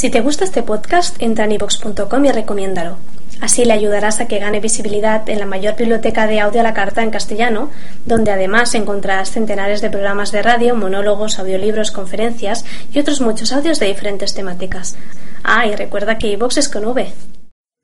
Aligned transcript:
Si 0.00 0.08
te 0.08 0.22
gusta 0.22 0.44
este 0.44 0.62
podcast, 0.62 1.14
entra 1.20 1.44
en 1.44 1.52
ivox.com 1.52 2.24
y 2.24 2.32
recomiéndalo. 2.32 2.96
Así 3.42 3.66
le 3.66 3.74
ayudarás 3.74 4.18
a 4.18 4.28
que 4.28 4.38
gane 4.38 4.58
visibilidad 4.58 5.28
en 5.28 5.38
la 5.38 5.44
mayor 5.44 5.76
biblioteca 5.76 6.26
de 6.26 6.40
audio 6.40 6.60
a 6.60 6.62
la 6.62 6.72
carta 6.72 7.02
en 7.02 7.10
castellano, 7.10 7.68
donde 8.06 8.30
además 8.30 8.74
encontrarás 8.74 9.30
centenares 9.30 9.82
de 9.82 9.90
programas 9.90 10.32
de 10.32 10.40
radio, 10.40 10.74
monólogos, 10.74 11.38
audiolibros, 11.38 11.90
conferencias 11.90 12.64
y 12.94 12.98
otros 12.98 13.20
muchos 13.20 13.52
audios 13.52 13.78
de 13.78 13.88
diferentes 13.88 14.32
temáticas. 14.32 14.96
Ah, 15.44 15.66
y 15.66 15.76
recuerda 15.76 16.16
que 16.16 16.28
iVox 16.28 16.56
es 16.56 16.70
con 16.70 16.86
V. 16.86 17.12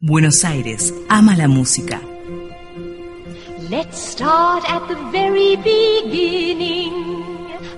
Buenos 0.01 0.43
Aires 0.47 0.95
ama 1.11 1.37
la 1.37 1.49
música. 1.49 2.01
Let's 3.69 3.99
start 3.99 4.65
at 4.67 4.89
the 4.89 4.97
very 5.13 5.57
beginning. 5.57 6.95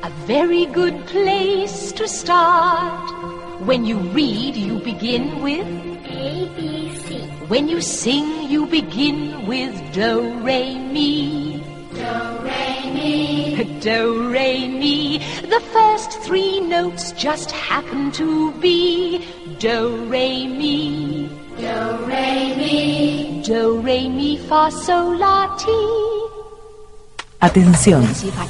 A 0.04 0.10
very 0.28 0.66
good 0.66 0.94
place 1.06 1.92
to 1.96 2.06
start. 2.06 3.27
When 3.64 3.84
you 3.84 3.98
read, 3.98 4.56
you 4.56 4.78
begin 4.78 5.42
with 5.42 5.66
A, 6.06 6.48
B, 6.56 6.96
C. 7.06 7.18
When 7.48 7.68
you 7.68 7.80
sing, 7.80 8.48
you 8.50 8.66
begin 8.66 9.46
with 9.46 9.74
Do, 9.92 10.38
Re, 10.40 10.78
Mi. 10.78 11.58
Do, 11.98 12.38
re, 12.44 12.90
mi. 12.92 13.80
Do, 13.80 14.30
Re, 14.30 14.68
Mi. 14.68 15.18
The 15.42 15.60
first 15.72 16.12
three 16.22 16.60
notes 16.60 17.12
just 17.12 17.50
happen 17.50 18.12
to 18.12 18.52
be 18.60 19.26
Do, 19.58 20.04
Re, 20.06 20.46
Mi. 20.46 21.28
Do, 21.56 22.06
re, 22.06 22.54
mi. 22.56 23.42
Do, 23.44 23.80
Re, 23.80 24.08
Mi, 24.08 24.36
Fa, 24.36 24.70
Sol, 24.70 25.18
La, 25.18 25.56
Ti. 25.58 25.72
Atención, 27.40 28.06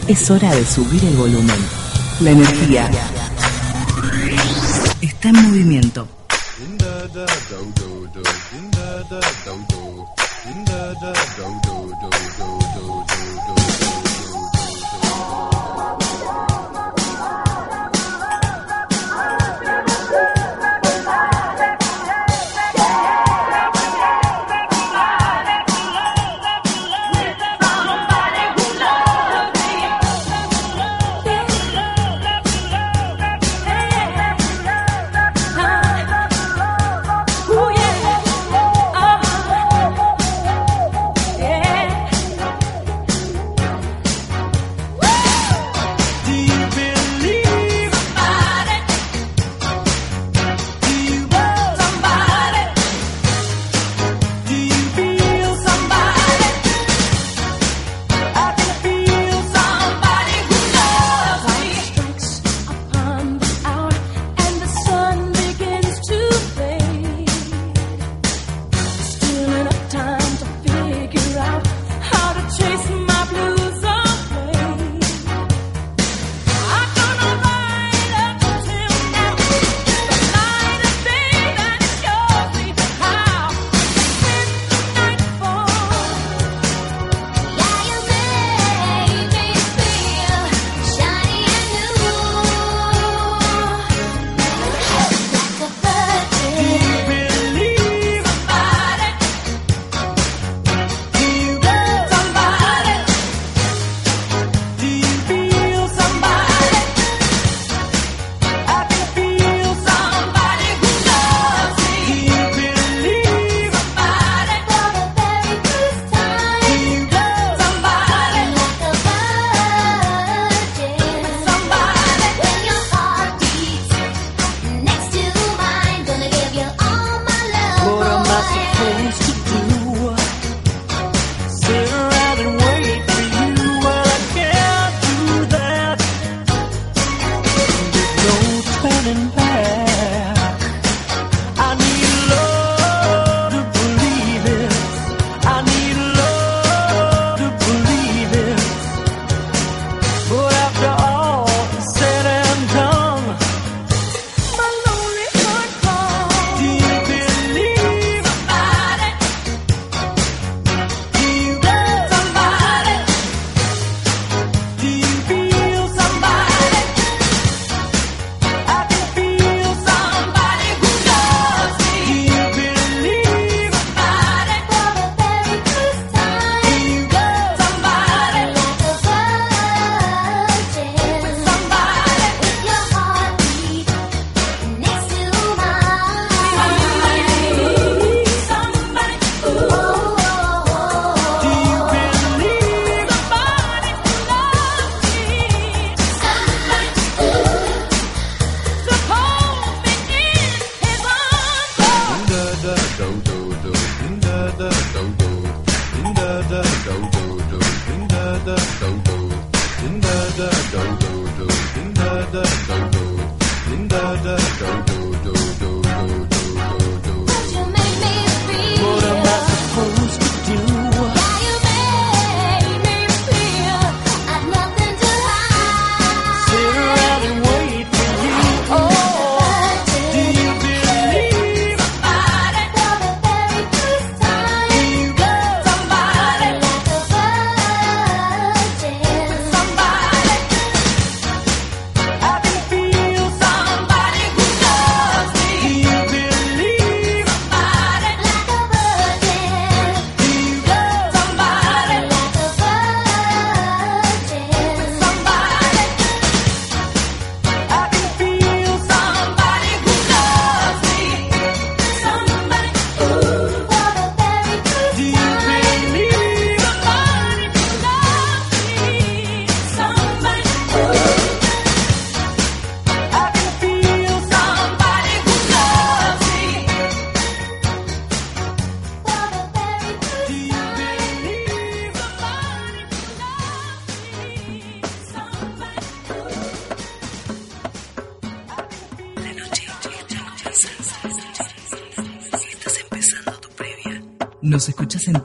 es 0.09 0.31
hora 0.31 0.55
de 0.55 0.65
subir 0.65 1.03
el 1.05 1.17
volumen. 1.17 1.57
La 2.21 2.31
energía 2.31 2.91
está 5.19 5.31
en 5.31 5.43
movimiento. 5.43 6.09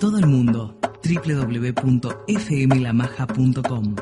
Todo 0.04 0.18
el 0.18 0.28
mundo. 0.28 0.76
www.fmlamaja.com 1.02 3.96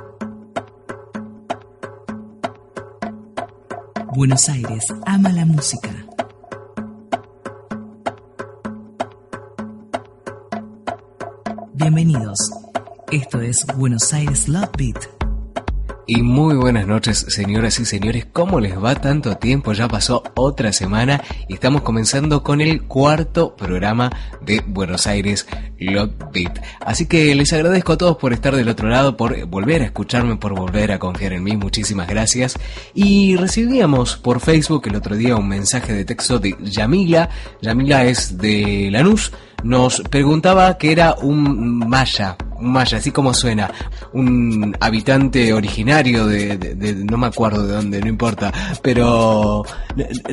Buenos 4.15 4.49
Aires 4.49 4.83
ama 5.05 5.31
la 5.31 5.45
música. 5.45 5.91
Bienvenidos. 11.75 12.51
Esto 13.11 13.41
es 13.41 13.63
Buenos 13.77 14.11
Aires 14.11 14.47
Love 14.47 14.71
Beat. 14.75 15.21
Y 16.13 16.23
muy 16.23 16.55
buenas 16.55 16.87
noches, 16.87 17.25
señoras 17.29 17.79
y 17.79 17.85
señores. 17.85 18.27
¿Cómo 18.33 18.59
les 18.59 18.77
va 18.77 18.95
tanto 18.95 19.37
tiempo? 19.37 19.71
Ya 19.71 19.87
pasó 19.87 20.23
otra 20.35 20.73
semana 20.73 21.21
y 21.47 21.53
estamos 21.53 21.83
comenzando 21.83 22.43
con 22.43 22.59
el 22.59 22.83
cuarto 22.83 23.55
programa 23.55 24.11
de 24.41 24.61
Buenos 24.65 25.07
Aires 25.07 25.47
Love 25.81 26.13
Beat. 26.31 26.59
Así 26.79 27.05
que 27.07 27.35
les 27.35 27.51
agradezco 27.53 27.93
a 27.93 27.97
todos 27.97 28.17
por 28.17 28.33
estar 28.33 28.55
del 28.55 28.69
otro 28.69 28.87
lado, 28.89 29.17
por 29.17 29.45
volver 29.45 29.81
a 29.81 29.85
escucharme, 29.85 30.37
por 30.37 30.53
volver 30.53 30.91
a 30.91 30.99
confiar 30.99 31.33
en 31.33 31.43
mí. 31.43 31.57
Muchísimas 31.57 32.07
gracias. 32.07 32.57
Y 32.93 33.35
recibíamos 33.35 34.17
por 34.17 34.39
Facebook 34.39 34.83
el 34.87 34.95
otro 34.95 35.15
día 35.15 35.35
un 35.35 35.47
mensaje 35.47 35.93
de 35.93 36.05
texto 36.05 36.39
de 36.39 36.55
Yamila. 36.61 37.29
Yamila 37.61 38.05
es 38.05 38.37
de 38.37 38.89
Lanús 38.91 39.31
nos 39.63 40.01
preguntaba 40.09 40.77
que 40.77 40.91
era 40.91 41.15
un 41.21 41.77
maya, 41.87 42.35
maya, 42.61 42.97
así 42.97 43.11
como 43.11 43.33
suena, 43.33 43.71
un 44.13 44.75
habitante 44.79 45.53
originario 45.53 46.25
de, 46.27 46.95
no 47.09 47.17
me 47.17 47.27
acuerdo 47.27 47.65
de 47.65 47.73
dónde, 47.73 48.01
no 48.01 48.07
importa, 48.07 48.53
pero 48.81 49.63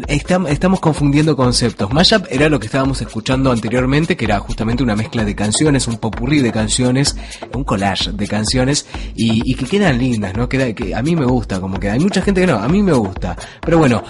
estamos 0.08 0.80
confundiendo 0.80 1.36
conceptos. 1.36 1.92
Maya 1.92 2.22
era 2.30 2.48
lo 2.48 2.58
que 2.58 2.66
estábamos 2.66 3.00
escuchando 3.00 3.50
anteriormente, 3.50 4.16
que 4.16 4.24
era 4.24 4.38
justamente 4.38 4.82
una 4.82 4.96
mezcla 4.96 5.24
de 5.24 5.34
canciones, 5.34 5.88
un 5.88 5.98
popurrí 5.98 6.40
de 6.40 6.52
canciones, 6.52 7.16
un 7.54 7.64
collage 7.64 8.12
de 8.12 8.26
canciones 8.26 8.86
y, 9.14 9.54
que 9.54 9.66
quedan 9.66 9.98
lindas, 9.98 10.34
¿no? 10.36 10.48
Queda, 10.48 10.72
que 10.72 10.94
a 10.94 11.02
mí 11.02 11.16
me 11.16 11.24
gusta, 11.24 11.60
como 11.60 11.78
que 11.80 11.90
hay 11.90 11.98
mucha 11.98 12.22
gente 12.22 12.42
que 12.42 12.46
no, 12.46 12.56
a 12.56 12.68
mí 12.68 12.82
me 12.82 12.92
gusta, 12.92 13.36
pero 13.60 13.78
bueno, 13.78 14.02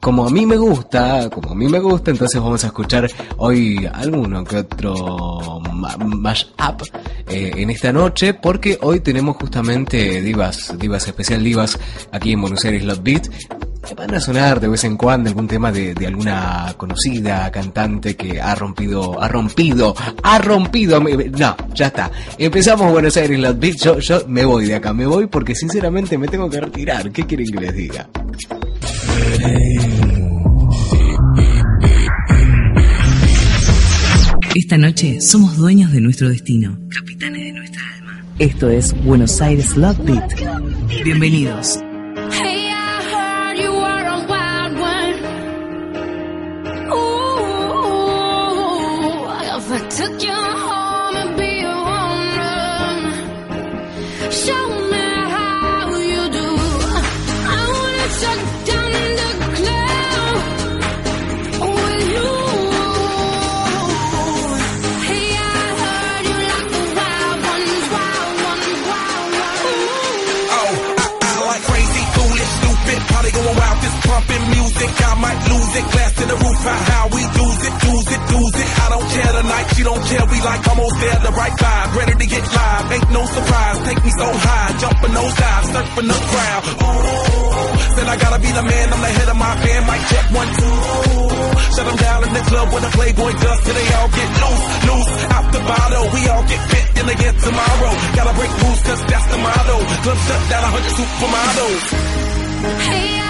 como 0.00 0.26
a 0.26 0.30
mí 0.30 0.44
me 0.44 0.56
gusta, 0.56 1.30
como 1.30 1.52
a 1.52 1.54
mí 1.54 1.66
me 1.66 1.78
gusta, 1.78 2.10
entonces 2.10 2.40
vamos 2.40 2.62
a 2.64 2.66
escuchar 2.66 3.10
hoy 3.38 3.88
alguno 3.92 4.44
que 4.44 4.58
otro 4.58 5.60
mashup 5.98 6.82
eh, 7.26 7.52
en 7.64 7.70
esta 7.70 7.92
noche, 7.92 8.34
porque 8.34 8.78
hoy 8.82 9.00
tenemos 9.00 9.36
justamente 9.36 10.20
divas, 10.20 10.74
divas 10.78 11.06
especial 11.06 11.42
divas 11.42 11.78
aquí 12.12 12.32
en 12.32 12.42
Buenos 12.42 12.62
Aires 12.64 12.84
Love 12.84 13.02
Beat. 13.02 13.28
Van 13.96 14.14
a 14.14 14.20
sonar 14.20 14.60
de 14.60 14.68
vez 14.68 14.84
en 14.84 14.96
cuando 14.96 15.28
algún 15.30 15.48
tema 15.48 15.72
de, 15.72 15.94
de, 15.94 16.06
alguna 16.06 16.74
conocida 16.76 17.50
cantante 17.50 18.16
que 18.16 18.40
ha 18.40 18.54
rompido, 18.54 19.20
ha 19.20 19.28
rompido, 19.28 19.94
ha 20.22 20.38
rompido. 20.38 21.00
No, 21.00 21.56
ya 21.74 21.86
está. 21.86 22.10
Empezamos 22.38 22.92
Buenos 22.92 23.16
Aires 23.16 23.38
Love 23.38 23.58
Beat. 23.58 23.76
Yo, 23.76 23.98
yo 23.98 24.22
me 24.28 24.44
voy 24.44 24.66
de 24.66 24.74
acá, 24.74 24.92
me 24.92 25.06
voy 25.06 25.26
porque 25.26 25.54
sinceramente 25.54 26.18
me 26.18 26.28
tengo 26.28 26.48
que 26.50 26.60
retirar. 26.60 27.10
¿Qué 27.10 27.24
quieren 27.24 27.50
que 27.50 27.60
les 27.60 27.74
diga? 27.74 28.08
Esta 34.64 34.78
noche 34.78 35.20
somos 35.20 35.58
dueños 35.58 35.92
de 35.92 36.00
nuestro 36.00 36.30
destino, 36.30 36.78
capitanes 36.88 37.42
de 37.42 37.52
nuestra 37.52 37.82
alma. 37.98 38.24
Esto 38.38 38.70
es 38.70 38.94
Buenos 39.04 39.42
Aires 39.42 39.76
Love 39.76 39.98
Beat. 40.06 41.04
Bienvenidos. 41.04 41.83
Roof, 76.64 76.88
how, 76.88 77.04
we 77.12 77.22
lose 77.22 77.60
it, 77.64 77.74
lose 77.84 78.08
it, 78.08 78.22
it, 78.24 78.68
I 78.80 78.86
don't 78.88 79.08
care 79.08 79.32
tonight, 79.36 79.66
she 79.76 79.82
don't 79.84 80.04
care, 80.04 80.24
we 80.24 80.38
like 80.40 80.62
almost 80.68 80.96
there, 81.00 81.18
the 81.20 81.32
right 81.36 81.56
vibe, 81.56 81.88
ready 81.96 82.14
to 82.14 82.26
get 82.26 82.44
live, 82.44 82.92
ain't 82.92 83.10
no 83.12 83.22
surprise, 83.26 83.78
take 83.84 84.00
me 84.04 84.12
so 84.16 84.28
high, 84.32 84.70
jumping 84.80 85.14
those 85.14 85.34
dives, 85.34 85.68
surfing 85.74 86.08
the 86.08 86.18
crowd, 86.32 86.62
said 87.94 88.06
I 88.08 88.16
gotta 88.16 88.40
be 88.40 88.50
the 88.50 88.64
man, 88.64 88.86
I'm 88.92 89.00
the 89.00 89.12
head 89.12 89.28
of 89.28 89.36
my 89.36 89.54
band, 89.60 89.82
mic 89.84 90.02
check 90.08 90.26
one, 90.32 90.50
two, 90.56 90.76
shut 91.74 91.84
them 91.84 91.98
down 92.00 92.20
in 92.24 92.32
the 92.32 92.44
club 92.48 92.66
when 92.72 92.82
the 92.82 92.92
Playboy 92.96 93.32
does, 93.44 93.58
till 93.64 93.76
they 93.76 93.88
all 93.94 94.10
get 94.14 94.28
loose, 94.40 94.64
loose, 94.88 95.12
out 95.36 95.46
the 95.52 95.62
bottle, 95.64 96.04
we 96.16 96.20
all 96.32 96.44
get 96.48 96.60
fit 96.70 96.86
in 97.00 97.06
again 97.08 97.34
tomorrow, 97.44 97.92
gotta 98.16 98.34
break 98.38 98.52
rules, 98.62 98.80
cause 98.82 99.00
that's 99.04 99.26
the 99.28 99.38
motto, 99.38 99.76
club 100.04 100.18
shut 100.26 100.42
down, 100.48 100.62
a 100.64 100.70
hundred 100.72 100.94
supermodels. 100.96 101.84
Hey, 102.64 103.23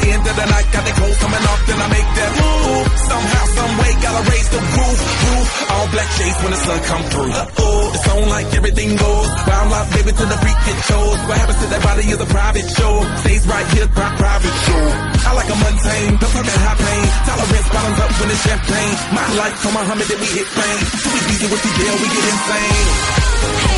the 0.00 0.10
end 0.12 0.24
of 0.26 0.34
the 0.36 0.46
night, 0.46 0.66
got 0.72 0.84
the 0.84 0.94
clothes 0.96 1.18
coming 1.18 1.44
off, 1.46 1.60
then 1.66 1.78
I 1.80 1.88
make 1.88 2.10
that 2.16 2.32
move. 2.36 2.84
Somehow, 3.06 3.44
some 3.56 3.72
way, 3.80 3.90
gotta 4.02 4.22
raise 4.30 4.48
the 4.50 4.60
roof, 4.60 4.98
roof. 5.24 5.48
All 5.72 5.86
black 5.94 6.10
shades 6.16 6.38
when 6.42 6.52
the 6.52 6.60
sun 6.66 6.78
come 6.90 7.04
through. 7.12 7.32
Uh-oh, 7.32 7.94
it's 7.94 8.06
on 8.12 8.28
like 8.28 8.48
everything 8.56 8.90
goes. 8.96 9.28
Wild 9.46 9.72
out, 9.72 9.86
baby, 9.94 10.12
to 10.12 10.24
the 10.26 10.38
freak 10.42 10.60
it 10.72 10.78
shows. 10.88 11.18
What 11.26 11.36
happens 11.40 11.58
to 11.62 11.66
that 11.72 11.82
body 11.82 12.04
is 12.10 12.20
a 12.20 12.28
private 12.28 12.68
show. 12.76 12.94
Stays 13.24 13.44
right 13.46 13.68
here, 13.74 13.88
pri- 13.88 14.16
private 14.16 14.56
show. 14.66 14.84
I 15.26 15.30
like 15.34 15.50
a 15.50 15.58
mundane, 15.58 16.14
don't 16.22 16.32
talk 16.34 16.44
that 16.46 16.60
high 16.66 16.78
pain. 16.78 17.06
Tolerance 17.26 17.68
bottoms 17.74 17.98
up 18.04 18.10
when 18.20 18.28
it's 18.30 18.42
champagne. 18.46 18.94
My 19.16 19.26
life, 19.40 19.56
on 19.66 19.72
Muhammad, 19.74 20.06
then 20.06 20.18
we 20.22 20.28
hit 20.30 20.48
fame. 20.50 20.82
Too 21.02 21.14
easy 21.34 21.46
with 21.50 21.62
the 21.66 21.72
deal, 21.78 21.94
we 21.98 22.06
get 22.14 22.24
insane. 22.30 22.86
Hey, 23.66 23.75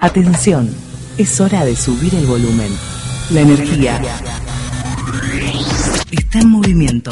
Atención, 0.00 0.72
es 1.16 1.40
hora 1.40 1.64
de 1.64 1.74
subir 1.74 2.14
el 2.14 2.26
volumen. 2.26 2.70
La 3.30 3.40
energía 3.40 4.00
está 6.12 6.38
en 6.38 6.48
movimiento. 6.48 7.10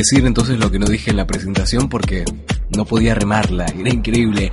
decir 0.00 0.24
entonces 0.24 0.58
lo 0.58 0.70
que 0.70 0.78
no 0.78 0.86
dije 0.86 1.10
en 1.10 1.18
la 1.18 1.26
presentación 1.26 1.88
porque 1.88 2.24
no 2.76 2.84
podía 2.84 3.14
remarla, 3.14 3.64
era 3.66 3.90
increíble. 3.90 4.52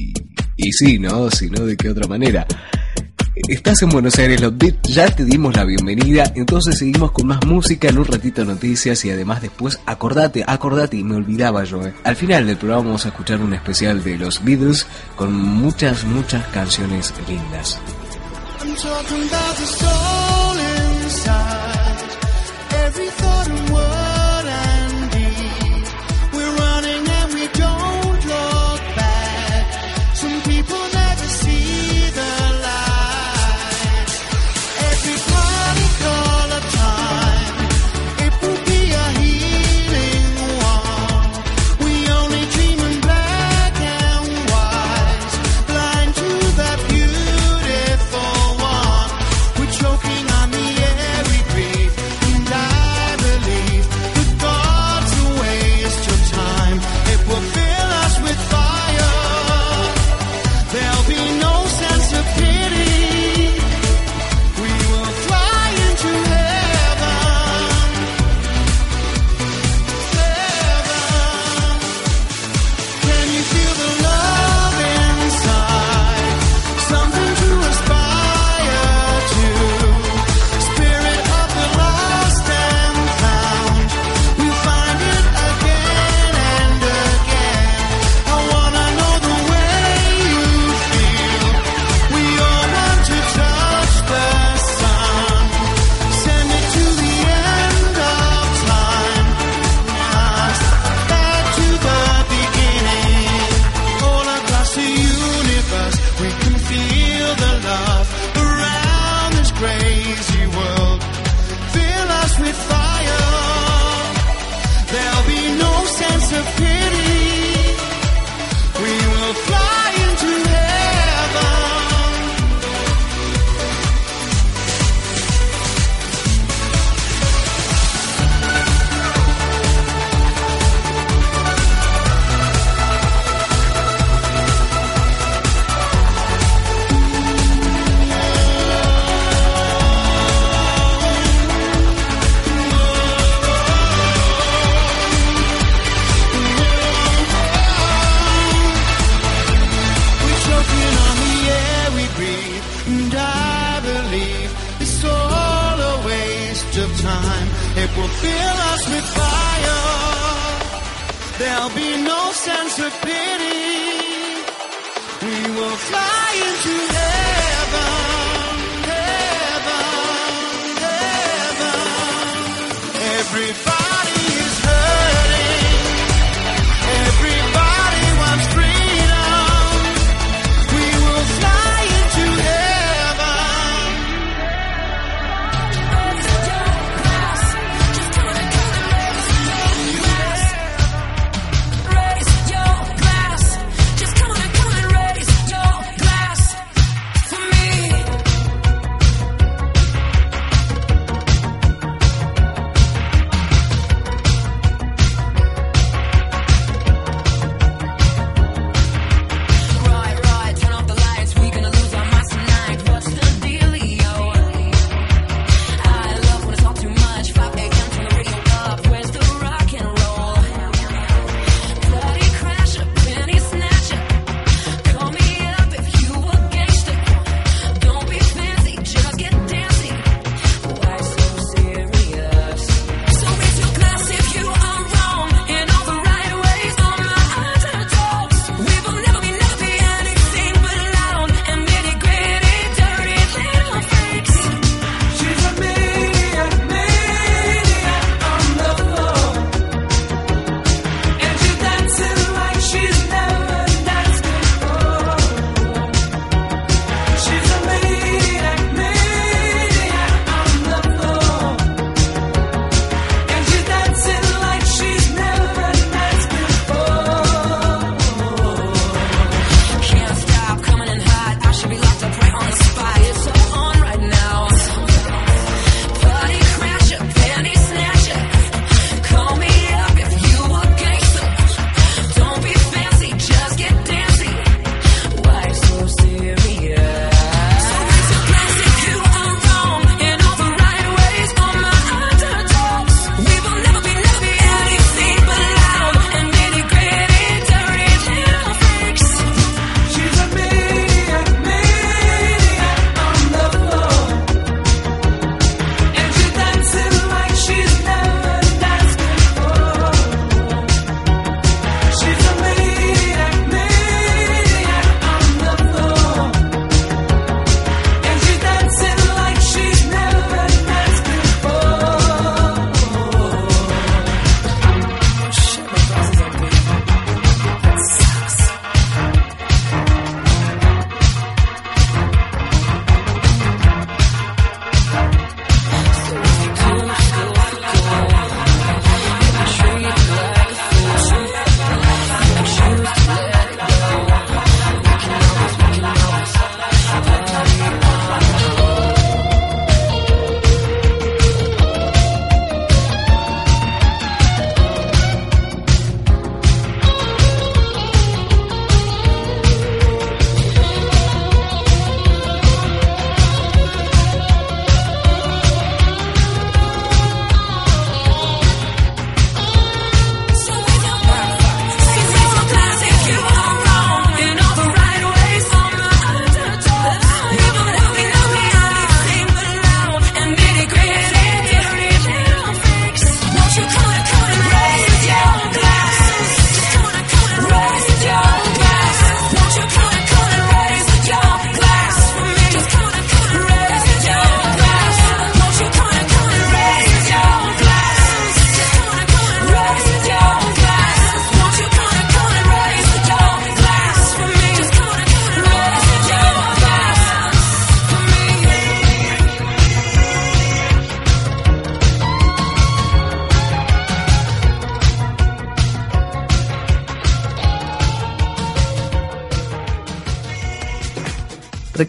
y 0.63 0.73
sí, 0.73 0.99
¿no? 0.99 1.31
Si 1.31 1.49
no, 1.49 1.65
¿de 1.65 1.77
qué 1.77 1.91
otra 1.91 2.07
manera? 2.07 2.47
Estás 3.49 3.83
en 3.83 3.89
Buenos 3.89 4.19
Aires 4.19 4.41
Los 4.41 4.57
Beat, 4.59 4.87
ya 4.89 5.07
te 5.07 5.25
dimos 5.25 5.57
la 5.57 5.65
bienvenida, 5.65 6.31
entonces 6.35 6.79
seguimos 6.79 7.13
con 7.13 7.29
más 7.29 7.45
música, 7.47 7.89
en 7.89 7.99
un 7.99 8.05
ratito 8.05 8.45
noticias 8.45 9.05
y 9.05 9.11
además 9.11 9.41
después 9.41 9.81
acordate, 9.87 10.45
acordate, 10.47 10.99
y 10.99 11.05
me 11.05 11.17
olvidaba 11.17 11.65
yo, 11.65 11.83
eh. 11.87 11.95
al 12.05 12.17
final 12.17 12.47
del 12.47 12.57
programa 12.57 12.85
vamos 12.85 13.07
a 13.07 13.09
escuchar 13.09 13.41
un 13.41 13.55
especial 13.55 14.05
de 14.05 14.19
los 14.19 14.45
Beatles 14.45 14.87
con 15.17 15.33
muchas, 15.33 16.05
muchas 16.05 16.47
canciones 16.49 17.15
lindas. 17.29 17.81
I'm 23.43 24.10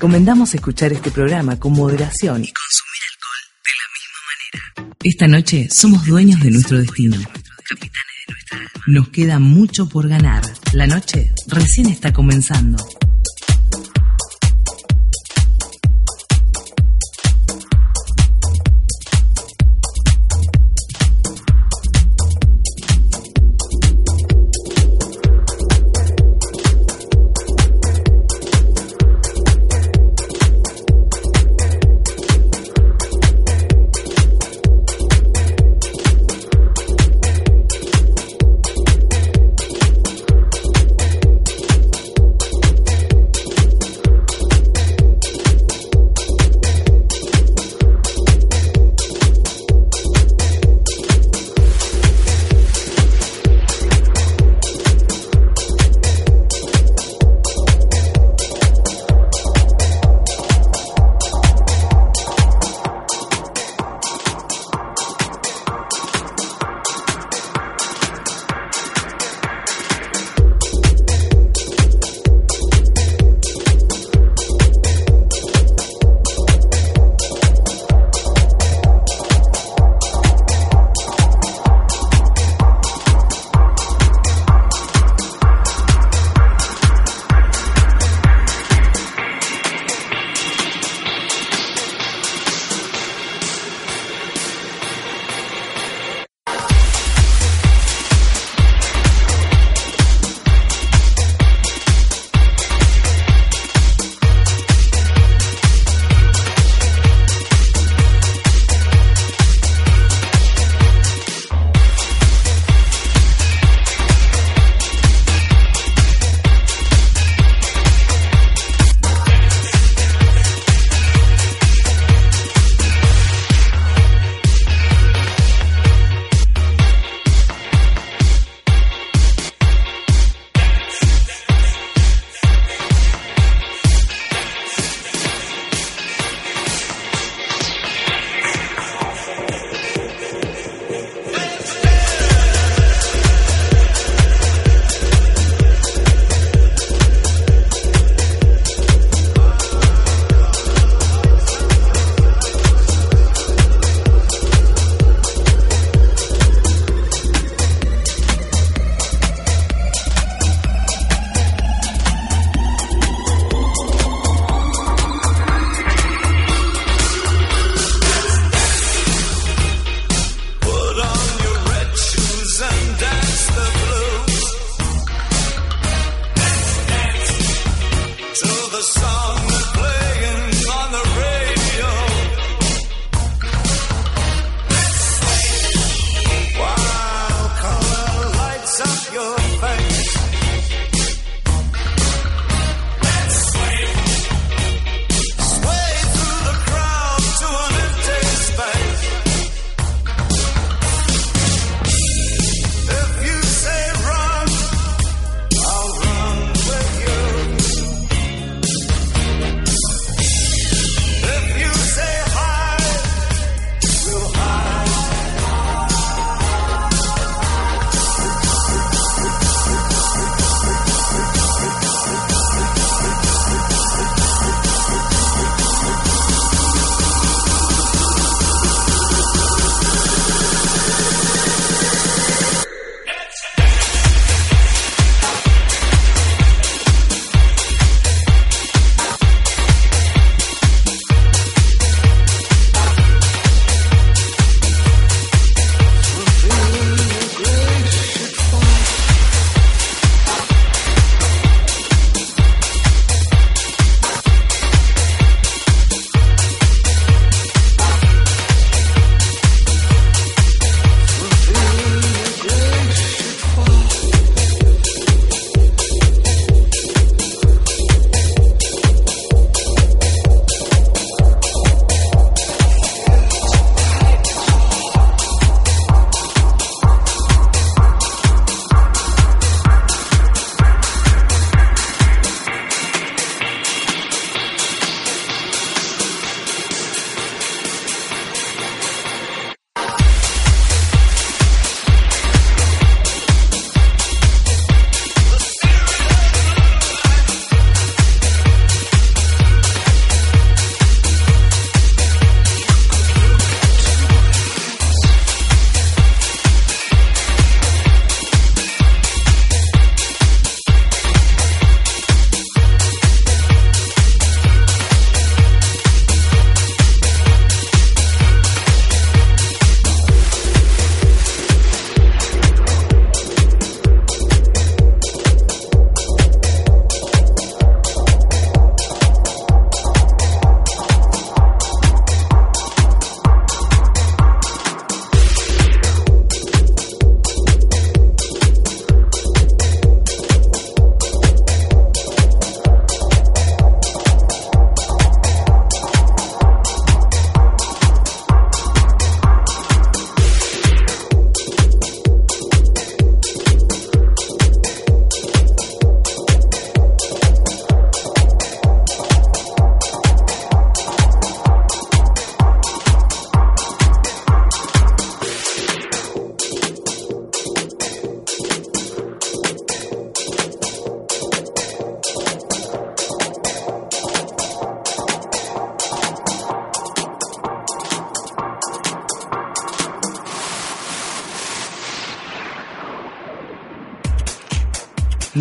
recomendamos 0.02 0.56
escuchar 0.56 0.92
este 0.94 1.12
programa 1.12 1.60
con 1.60 1.74
moderación 1.74 2.44
y 2.44 2.52
consumir 2.52 3.02
alcohol 3.14 3.44
de 3.64 3.72
la 3.78 3.88
misma 3.94 4.20
manera. 4.32 4.96
Esta 5.04 5.28
noche 5.28 5.68
somos 5.70 6.08
dueños 6.08 6.40
de 6.40 6.50
nuestro 6.50 6.80
destino. 6.80 7.18
Capitanes 7.18 8.16
de 8.26 8.34
nuestra 8.34 8.58
alma. 8.58 8.72
Nos 8.88 9.10
queda 9.10 9.38
mucho 9.38 9.88
por 9.88 10.10
ganar. 10.10 10.42
La 10.74 10.88
noche 10.88 11.32
recién 11.46 11.86
está 11.86 12.12
comenzando. 12.12 12.84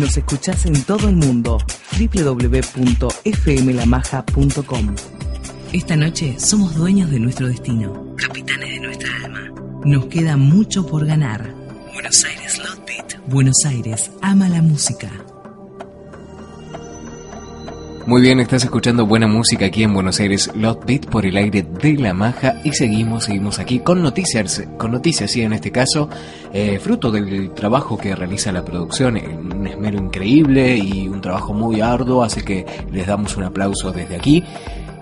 Nos 0.01 0.17
escuchás 0.17 0.65
en 0.65 0.81
todo 0.81 1.07
el 1.09 1.15
mundo. 1.15 1.59
www.fmlamaja.com 1.99 4.95
Esta 5.73 5.95
noche 5.95 6.39
somos 6.39 6.73
dueños 6.73 7.11
de 7.11 7.19
nuestro 7.19 7.47
destino, 7.47 8.15
capitanes 8.17 8.69
de 8.69 8.79
nuestra 8.79 9.09
alma. 9.23 9.53
Nos 9.85 10.07
queda 10.07 10.37
mucho 10.37 10.87
por 10.87 11.05
ganar. 11.05 11.53
Buenos 11.93 12.25
Aires 12.25 12.57
Lot 12.57 12.83
Beat. 12.87 13.19
Buenos 13.27 13.63
Aires 13.63 14.09
ama 14.23 14.49
la 14.49 14.63
música. 14.63 15.11
Muy 18.07 18.23
bien, 18.23 18.39
estás 18.39 18.63
escuchando 18.63 19.05
buena 19.05 19.27
música 19.27 19.67
aquí 19.67 19.83
en 19.83 19.93
Buenos 19.93 20.19
Aires, 20.19 20.49
Lot 20.55 20.83
Beat 20.87 21.05
por 21.05 21.27
el 21.27 21.37
aire 21.37 21.61
de 21.61 21.93
la 21.93 22.15
maja 22.15 22.59
y 22.63 22.73
seguimos, 22.73 23.25
seguimos 23.25 23.59
aquí 23.59 23.77
con 23.79 24.01
noticias, 24.01 24.63
con 24.79 24.91
noticias, 24.91 25.29
sí, 25.29 25.43
en 25.43 25.53
este 25.53 25.71
caso, 25.71 26.09
eh, 26.51 26.79
fruto 26.79 27.11
del 27.11 27.53
trabajo 27.53 27.99
que 27.99 28.15
realiza 28.15 28.51
la 28.51 28.65
producción, 28.65 29.17
eh, 29.17 29.37
increíble 29.89 30.77
y 30.77 31.07
un 31.07 31.21
trabajo 31.21 31.53
muy 31.53 31.81
arduo, 31.81 32.23
así 32.23 32.41
que 32.41 32.65
les 32.91 33.07
damos 33.07 33.37
un 33.37 33.43
aplauso 33.43 33.91
desde 33.91 34.15
aquí. 34.15 34.43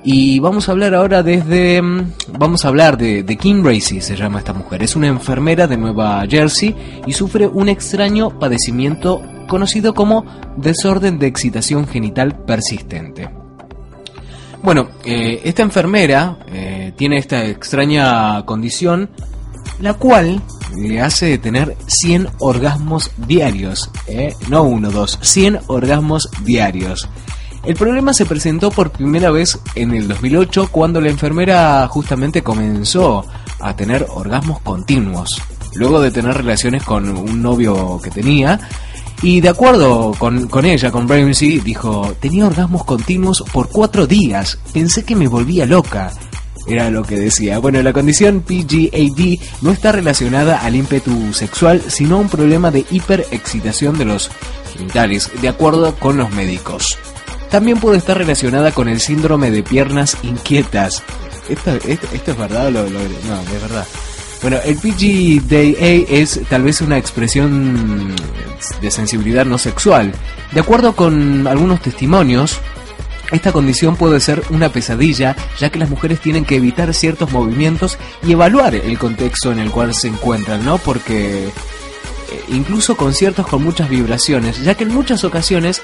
Y 0.03 0.39
vamos 0.39 0.69
a 0.69 0.71
hablar 0.71 0.95
ahora 0.95 1.23
desde, 1.23 1.81
mm, 1.81 2.13
vamos 2.37 2.63
a 2.63 2.69
hablar 2.69 2.97
de, 2.97 3.23
de 3.23 3.37
Kim 3.37 3.63
Racy, 3.63 4.01
se 4.01 4.15
llama 4.15 4.39
esta 4.39 4.53
mujer, 4.53 4.81
es 4.81 4.95
una 4.95 5.07
enfermera 5.07 5.67
de 5.67 5.77
Nueva 5.77 6.23
Jersey 6.27 6.75
y 7.05 7.13
sufre 7.13 7.47
un 7.47 7.67
extraño 7.67 8.39
padecimiento 8.39 9.21
conocido 9.47 9.93
como 9.93 10.25
desorden 10.55 11.19
de 11.19 11.27
excitación 11.27 11.87
genital 11.87 12.33
persistente. 12.45 13.29
Bueno, 14.61 14.89
eh, 15.05 15.41
esta 15.43 15.63
enfermera 15.63 16.37
eh, 16.47 16.93
tiene 16.95 17.17
esta 17.17 17.45
extraña 17.45 18.45
condición, 18.45 19.09
la 19.79 19.93
cual 19.93 20.41
le 20.77 21.01
hace 21.01 21.37
tener 21.37 21.75
100 21.87 22.29
orgasmos 22.39 23.11
diarios, 23.17 23.89
eh, 24.07 24.35
no 24.49 24.63
uno, 24.63 24.91
dos, 24.91 25.19
100 25.21 25.59
orgasmos 25.67 26.29
diarios. 26.43 27.09
El 27.63 27.75
problema 27.75 28.13
se 28.13 28.25
presentó 28.25 28.71
por 28.71 28.91
primera 28.91 29.31
vez 29.31 29.59
en 29.75 29.93
el 29.93 30.07
2008 30.07 30.69
cuando 30.71 31.01
la 31.01 31.09
enfermera 31.09 31.87
justamente 31.87 32.41
comenzó 32.41 33.25
a 33.59 33.75
tener 33.75 34.05
orgasmos 34.09 34.61
continuos, 34.61 35.41
luego 35.75 35.99
de 35.99 36.11
tener 36.11 36.35
relaciones 36.35 36.83
con 36.83 37.09
un 37.09 37.41
novio 37.41 37.99
que 38.01 38.11
tenía 38.11 38.59
y 39.21 39.41
de 39.41 39.49
acuerdo 39.49 40.13
con, 40.17 40.47
con 40.47 40.65
ella, 40.65 40.91
con 40.91 41.07
Ramsey, 41.07 41.59
dijo, 41.59 42.15
tenía 42.21 42.47
orgasmos 42.47 42.85
continuos 42.85 43.43
por 43.51 43.67
cuatro 43.67 44.07
días. 44.07 44.57
Pensé 44.71 45.03
que 45.03 45.15
me 45.15 45.27
volvía 45.27 45.65
loca. 45.65 46.13
Era 46.69 46.89
lo 46.91 47.03
que 47.03 47.15
decía. 47.15 47.57
Bueno, 47.59 47.81
la 47.81 47.93
condición 47.93 48.41
PGAD 48.41 49.39
no 49.61 49.71
está 49.71 49.91
relacionada 49.91 50.59
al 50.59 50.75
ímpetu 50.75 51.33
sexual, 51.33 51.81
sino 51.87 52.15
a 52.15 52.19
un 52.19 52.29
problema 52.29 52.69
de 52.71 52.85
hiperexcitación 52.91 53.97
de 53.97 54.05
los 54.05 54.29
genitales, 54.77 55.29
de 55.41 55.49
acuerdo 55.49 55.95
con 55.95 56.17
los 56.17 56.31
médicos. 56.31 56.97
También 57.49 57.79
puede 57.79 57.97
estar 57.97 58.17
relacionada 58.17 58.71
con 58.71 58.87
el 58.87 58.99
síndrome 58.99 59.49
de 59.49 59.63
piernas 59.63 60.17
inquietas. 60.23 61.01
¿Esto, 61.49 61.71
es 61.87 62.37
verdad 62.37 62.69
lo, 62.71 62.83
lo- 62.83 62.99
No, 62.99 63.41
es 63.55 63.61
verdad. 63.63 63.85
Bueno, 64.43 64.57
el 64.63 64.75
PGDA 64.75 66.05
es 66.15 66.39
tal 66.49 66.61
vez 66.63 66.79
una 66.81 66.97
expresión 66.97 68.15
de 68.81 68.91
sensibilidad 68.91 69.45
no 69.45 69.57
sexual. 69.57 70.13
De 70.51 70.59
acuerdo 70.59 70.95
con 70.95 71.45
algunos 71.47 71.81
testimonios, 71.81 72.59
esta 73.31 73.51
condición 73.51 73.95
puede 73.95 74.19
ser 74.19 74.43
una 74.49 74.69
pesadilla, 74.69 75.35
ya 75.59 75.69
que 75.69 75.79
las 75.79 75.89
mujeres 75.89 76.19
tienen 76.19 76.45
que 76.45 76.55
evitar 76.55 76.93
ciertos 76.93 77.31
movimientos 77.31 77.97
y 78.25 78.31
evaluar 78.31 78.75
el 78.75 78.97
contexto 78.97 79.51
en 79.51 79.59
el 79.59 79.71
cual 79.71 79.93
se 79.93 80.07
encuentran, 80.07 80.65
¿no? 80.65 80.77
Porque 80.77 81.47
eh, 81.47 81.51
incluso 82.49 82.97
conciertos 82.97 83.47
con 83.47 83.63
muchas 83.63 83.89
vibraciones, 83.89 84.61
ya 84.63 84.75
que 84.75 84.83
en 84.83 84.93
muchas 84.93 85.23
ocasiones 85.23 85.81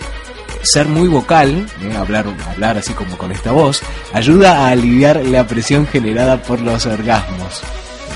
ser 0.63 0.87
muy 0.87 1.07
vocal, 1.07 1.67
¿eh? 1.81 1.95
hablar, 1.95 2.25
hablar 2.49 2.77
así 2.77 2.93
como 2.93 3.17
con 3.17 3.31
esta 3.31 3.51
voz, 3.51 3.81
ayuda 4.13 4.59
a 4.59 4.69
aliviar 4.69 5.23
la 5.25 5.47
presión 5.47 5.87
generada 5.87 6.41
por 6.41 6.61
los 6.61 6.85
orgasmos. 6.85 7.61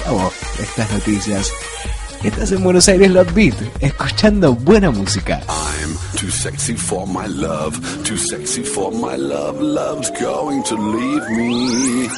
Vos, 0.09 0.33
estas 0.59 0.91
noticias. 0.91 1.51
Estás 2.23 2.51
en 2.51 2.63
Buenos 2.63 2.87
Aires 2.89 3.11
Lot 3.11 3.33
Beat, 3.33 3.55
escuchando 3.79 4.53
buena 4.53 4.91
música. 4.91 5.41
I'm 5.47 5.95
too 6.17 6.29
sexy 6.29 6.75
for 6.75 7.07
my 7.07 7.27
love, 7.27 7.79
too 8.03 8.17
sexy 8.17 8.61
for 8.61 8.91
my 8.91 9.15
love, 9.15 9.61
love's 9.61 10.11
going 10.19 10.61
to 10.63 10.75
leave 10.75 11.29
me. 11.29 12.09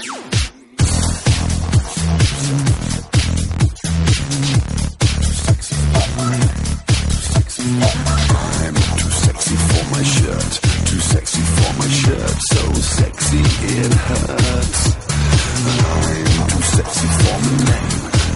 I'm 8.43 8.73
too 8.97 9.11
sexy 9.11 9.55
for 9.55 9.83
my 9.91 10.03
shirt, 10.03 10.61
too 10.87 10.99
sexy 10.99 11.41
for 11.41 11.73
my 11.77 11.87
shirt, 11.87 12.37
so 12.49 12.73
sexy 12.73 13.37
it 13.37 13.93
hurts. 13.93 14.95
I'm 15.93 16.47
too 16.49 16.63
sexy 16.63 17.07
for 17.07 17.37
Milan, 17.45 18.20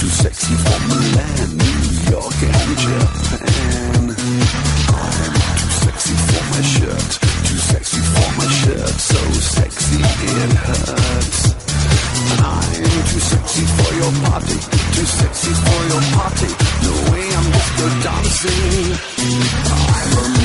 too 0.00 0.08
sexy 0.08 0.54
for 0.54 0.80
Milan, 0.88 1.48
New 1.60 1.80
York 2.08 2.38
and 2.40 2.78
Japan. 2.80 4.08
I'm 4.88 5.34
too 5.60 5.72
sexy 5.84 6.14
for 6.28 6.44
my 6.52 6.62
shirt, 6.72 7.10
too 7.44 7.60
sexy 7.70 8.00
for 8.12 8.28
my 8.38 8.48
shirt, 8.60 8.96
so 8.96 9.20
sexy 9.58 10.00
it 10.00 10.52
hurts. 10.64 11.40
I'm 12.40 13.04
too 13.12 13.20
sexy 13.20 13.64
for 13.76 13.92
your 14.00 14.12
party, 14.24 14.58
too 14.96 15.08
sexy 15.20 15.52
for 15.52 15.80
your 15.92 16.02
party. 16.16 16.50
No 16.84 16.92
way 17.12 17.24
I'm 17.36 17.46
disco 17.52 17.86
dancing. 18.00 18.96
I'm 19.68 20.39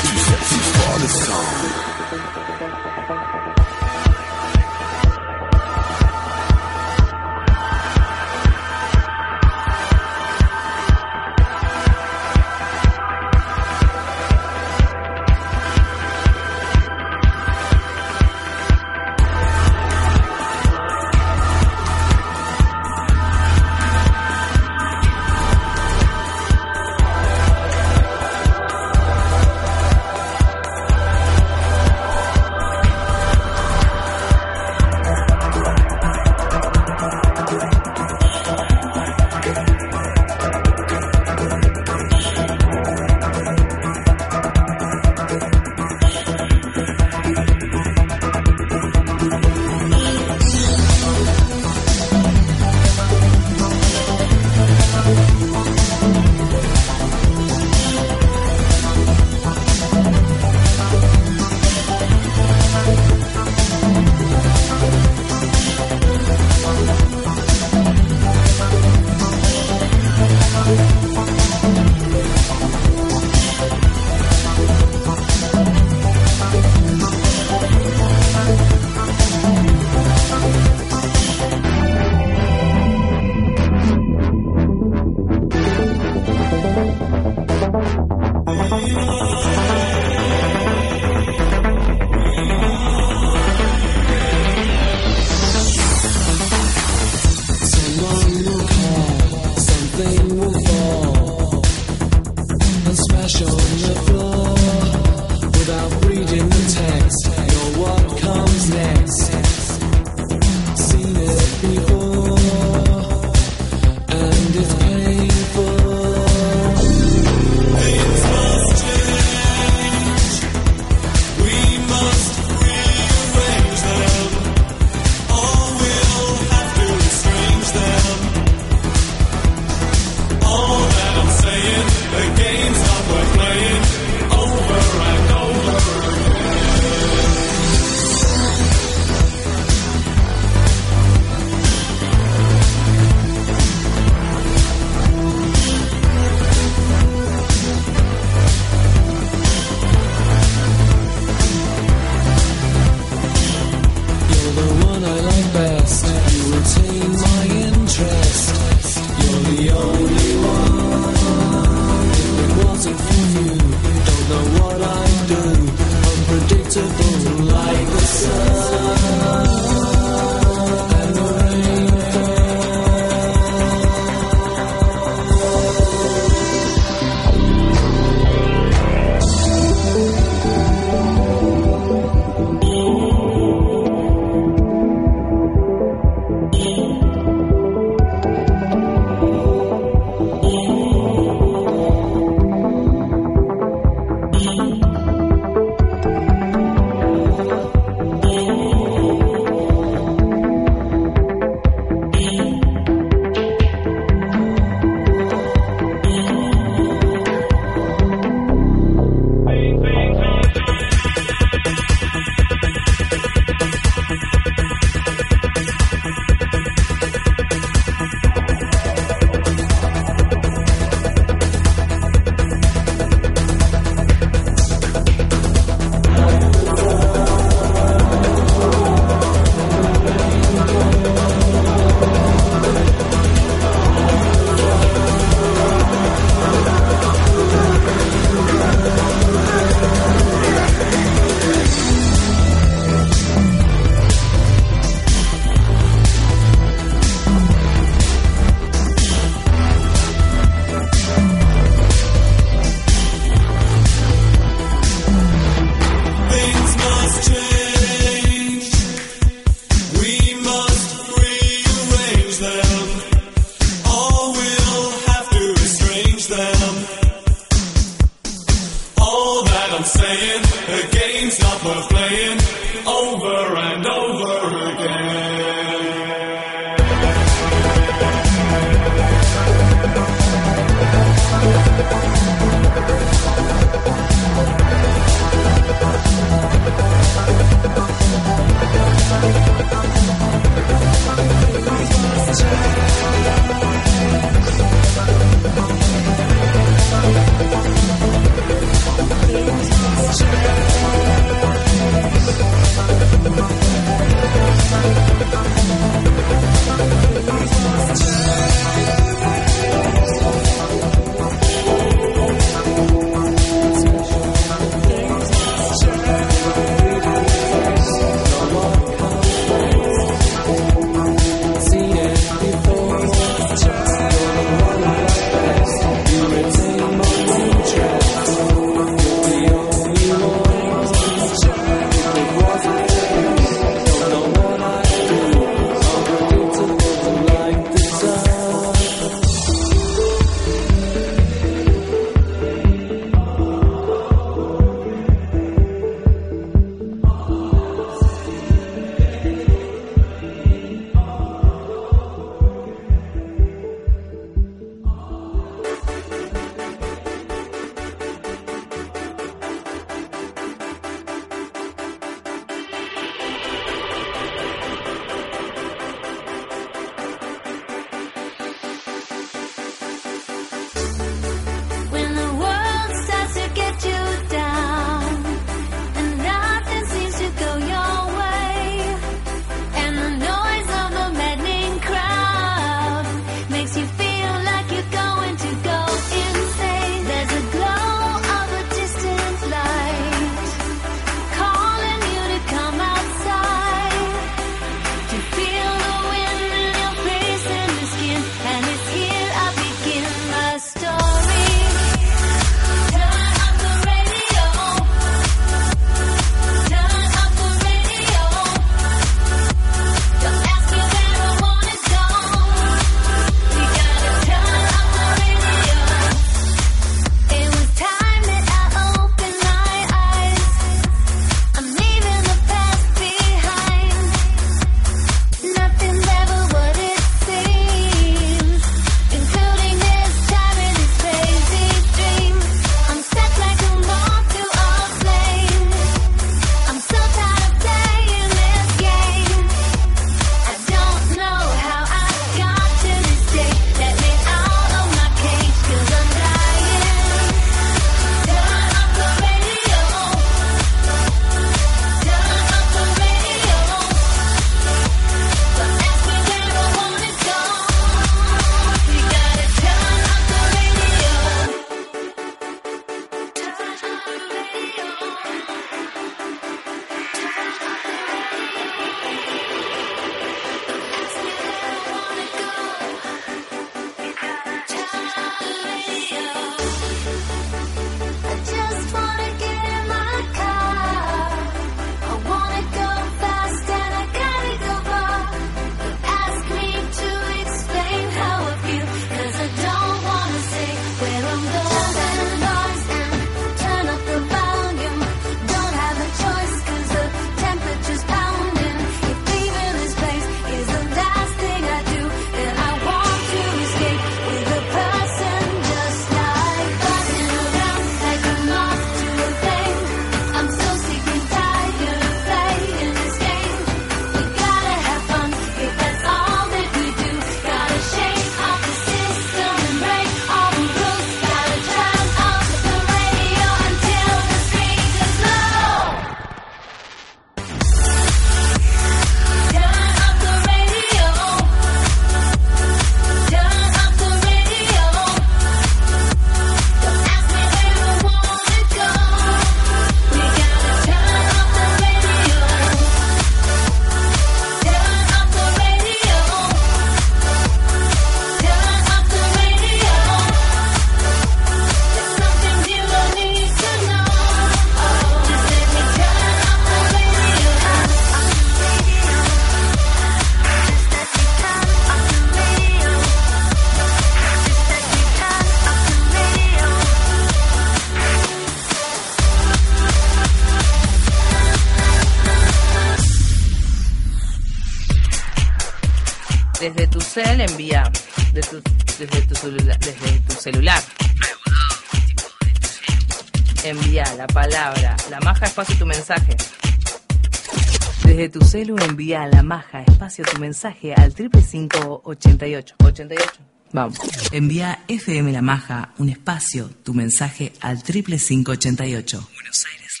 Desde 588.04 588.28
tu 588.28 588.40
celu 588.40 588.76
envía 588.78 589.22
a 589.22 589.28
la 589.28 589.42
maja 589.42 589.82
espacio 589.82 590.24
tu 590.24 590.40
mensaje 590.40 590.94
al 590.94 591.12
5588. 591.12 592.74
88. 592.78 593.34
Vamos. 593.72 593.98
Envía 594.32 594.78
FM 594.88 595.32
La 595.32 595.42
Maja 595.42 595.92
un 595.98 596.08
espacio 596.08 596.70
tu 596.82 596.94
mensaje 596.94 597.52
al 597.60 597.82
5588. 597.82 599.28
Buenos 599.34 599.66
Aires, 599.66 600.00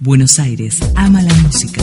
Buenos 0.00 0.38
Aires, 0.38 0.80
ama 0.96 1.22
la 1.22 1.34
música. 1.34 1.82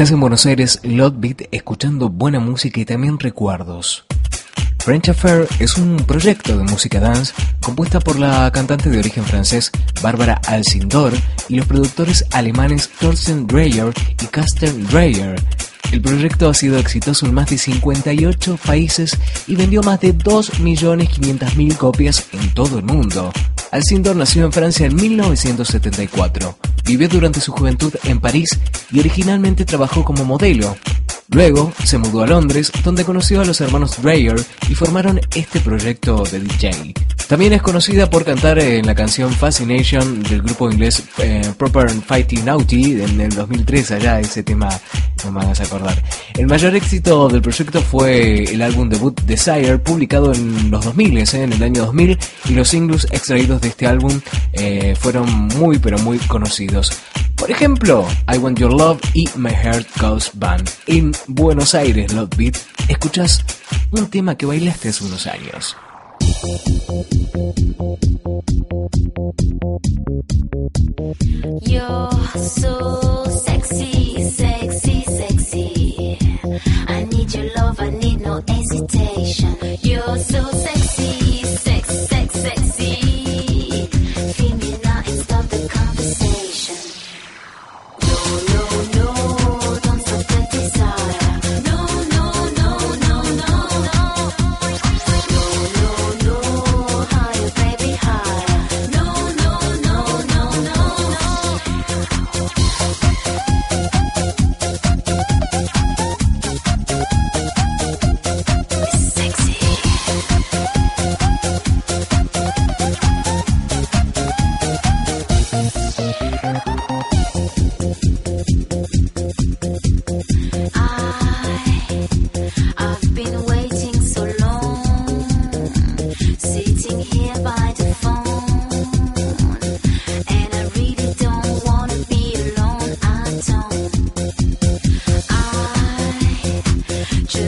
Estás 0.00 0.14
en 0.14 0.20
Buenos 0.20 0.46
Aires, 0.46 0.80
Lot 0.82 1.20
Beat, 1.20 1.42
escuchando 1.50 2.08
buena 2.08 2.40
música 2.40 2.80
y 2.80 2.86
también 2.86 3.18
recuerdos. 3.18 4.06
French 4.78 5.10
Affair 5.10 5.46
es 5.58 5.76
un 5.76 5.98
proyecto 5.98 6.56
de 6.56 6.64
música 6.64 7.00
dance 7.00 7.34
compuesta 7.60 8.00
por 8.00 8.18
la 8.18 8.50
cantante 8.50 8.88
de 8.88 8.98
origen 8.98 9.24
francés 9.24 9.70
Bárbara 10.00 10.40
Alcindor 10.46 11.12
y 11.50 11.56
los 11.56 11.66
productores 11.66 12.24
alemanes 12.30 12.88
Thorsten 12.98 13.46
Dreyer 13.46 13.92
y 14.22 14.26
Caster 14.28 14.72
Dreyer. 14.86 15.38
El 15.92 16.00
proyecto 16.00 16.48
ha 16.48 16.54
sido 16.54 16.78
exitoso 16.78 17.26
en 17.26 17.34
más 17.34 17.50
de 17.50 17.58
58 17.58 18.58
países 18.64 19.18
y 19.46 19.54
vendió 19.54 19.82
más 19.82 20.00
de 20.00 20.16
2.500.000 20.16 21.76
copias 21.76 22.26
en 22.32 22.54
todo 22.54 22.78
el 22.78 22.84
mundo. 22.84 23.30
Alcindor 23.70 24.16
nació 24.16 24.46
en 24.46 24.52
Francia 24.52 24.86
en 24.86 24.96
1974. 24.96 26.56
Vivió 26.84 27.08
durante 27.08 27.40
su 27.40 27.52
juventud 27.52 27.94
en 28.04 28.18
París 28.18 28.58
y 28.92 29.00
originalmente 29.00 29.64
trabajó 29.64 30.04
como 30.04 30.24
modelo. 30.24 30.76
Luego 31.32 31.72
se 31.84 31.96
mudó 31.96 32.22
a 32.22 32.26
Londres, 32.26 32.72
donde 32.82 33.04
conoció 33.04 33.40
a 33.40 33.44
los 33.44 33.60
hermanos 33.60 34.02
Dreyer 34.02 34.44
y 34.68 34.74
formaron 34.74 35.20
este 35.32 35.60
proyecto 35.60 36.24
de 36.24 36.40
DJ. 36.40 36.94
También 37.28 37.52
es 37.52 37.62
conocida 37.62 38.10
por 38.10 38.24
cantar 38.24 38.58
en 38.58 38.84
la 38.84 38.96
canción 38.96 39.32
Fascination 39.32 40.24
del 40.24 40.42
grupo 40.42 40.68
inglés 40.68 41.04
eh, 41.18 41.48
Proper 41.56 41.88
Fighting 41.90 42.44
Naughty 42.44 43.00
en 43.02 43.20
el 43.20 43.32
2003, 43.32 43.92
allá 43.92 44.18
ese 44.18 44.42
tema 44.42 44.68
no 45.24 45.30
me 45.30 45.40
hagas 45.42 45.60
acordar. 45.60 46.02
El 46.34 46.48
mayor 46.48 46.74
éxito 46.74 47.28
del 47.28 47.40
proyecto 47.40 47.80
fue 47.80 48.42
el 48.42 48.60
álbum 48.60 48.88
debut 48.88 49.20
Desire, 49.20 49.78
publicado 49.78 50.34
en 50.34 50.72
los 50.72 50.84
2000, 50.84 51.18
eh, 51.18 51.24
en 51.34 51.52
el 51.52 51.62
año 51.62 51.82
2000, 51.86 52.18
y 52.48 52.54
los 52.54 52.66
singles 52.66 53.06
extraídos 53.12 53.60
de 53.60 53.68
este 53.68 53.86
álbum 53.86 54.20
eh, 54.52 54.96
fueron 54.98 55.30
muy 55.30 55.78
pero 55.78 55.96
muy 56.00 56.18
conocidos. 56.18 56.90
Por 57.40 57.50
ejemplo, 57.50 58.06
I 58.30 58.36
Want 58.36 58.58
Your 58.58 58.70
Love 58.70 59.00
y 59.14 59.26
My 59.34 59.50
Heart 59.50 59.88
Goes 59.98 60.30
Band. 60.34 60.68
En 60.86 61.12
Buenos 61.26 61.74
Aires, 61.74 62.12
Love 62.12 62.36
Beat, 62.36 62.56
escuchas 62.88 63.42
un 63.90 64.10
tema 64.10 64.36
que 64.36 64.44
bailaste 64.44 64.90
hace 64.90 65.04
unos 65.04 65.26
años. 65.26 65.74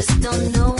Just 0.02 0.20
don't 0.20 0.52
know 0.56 0.71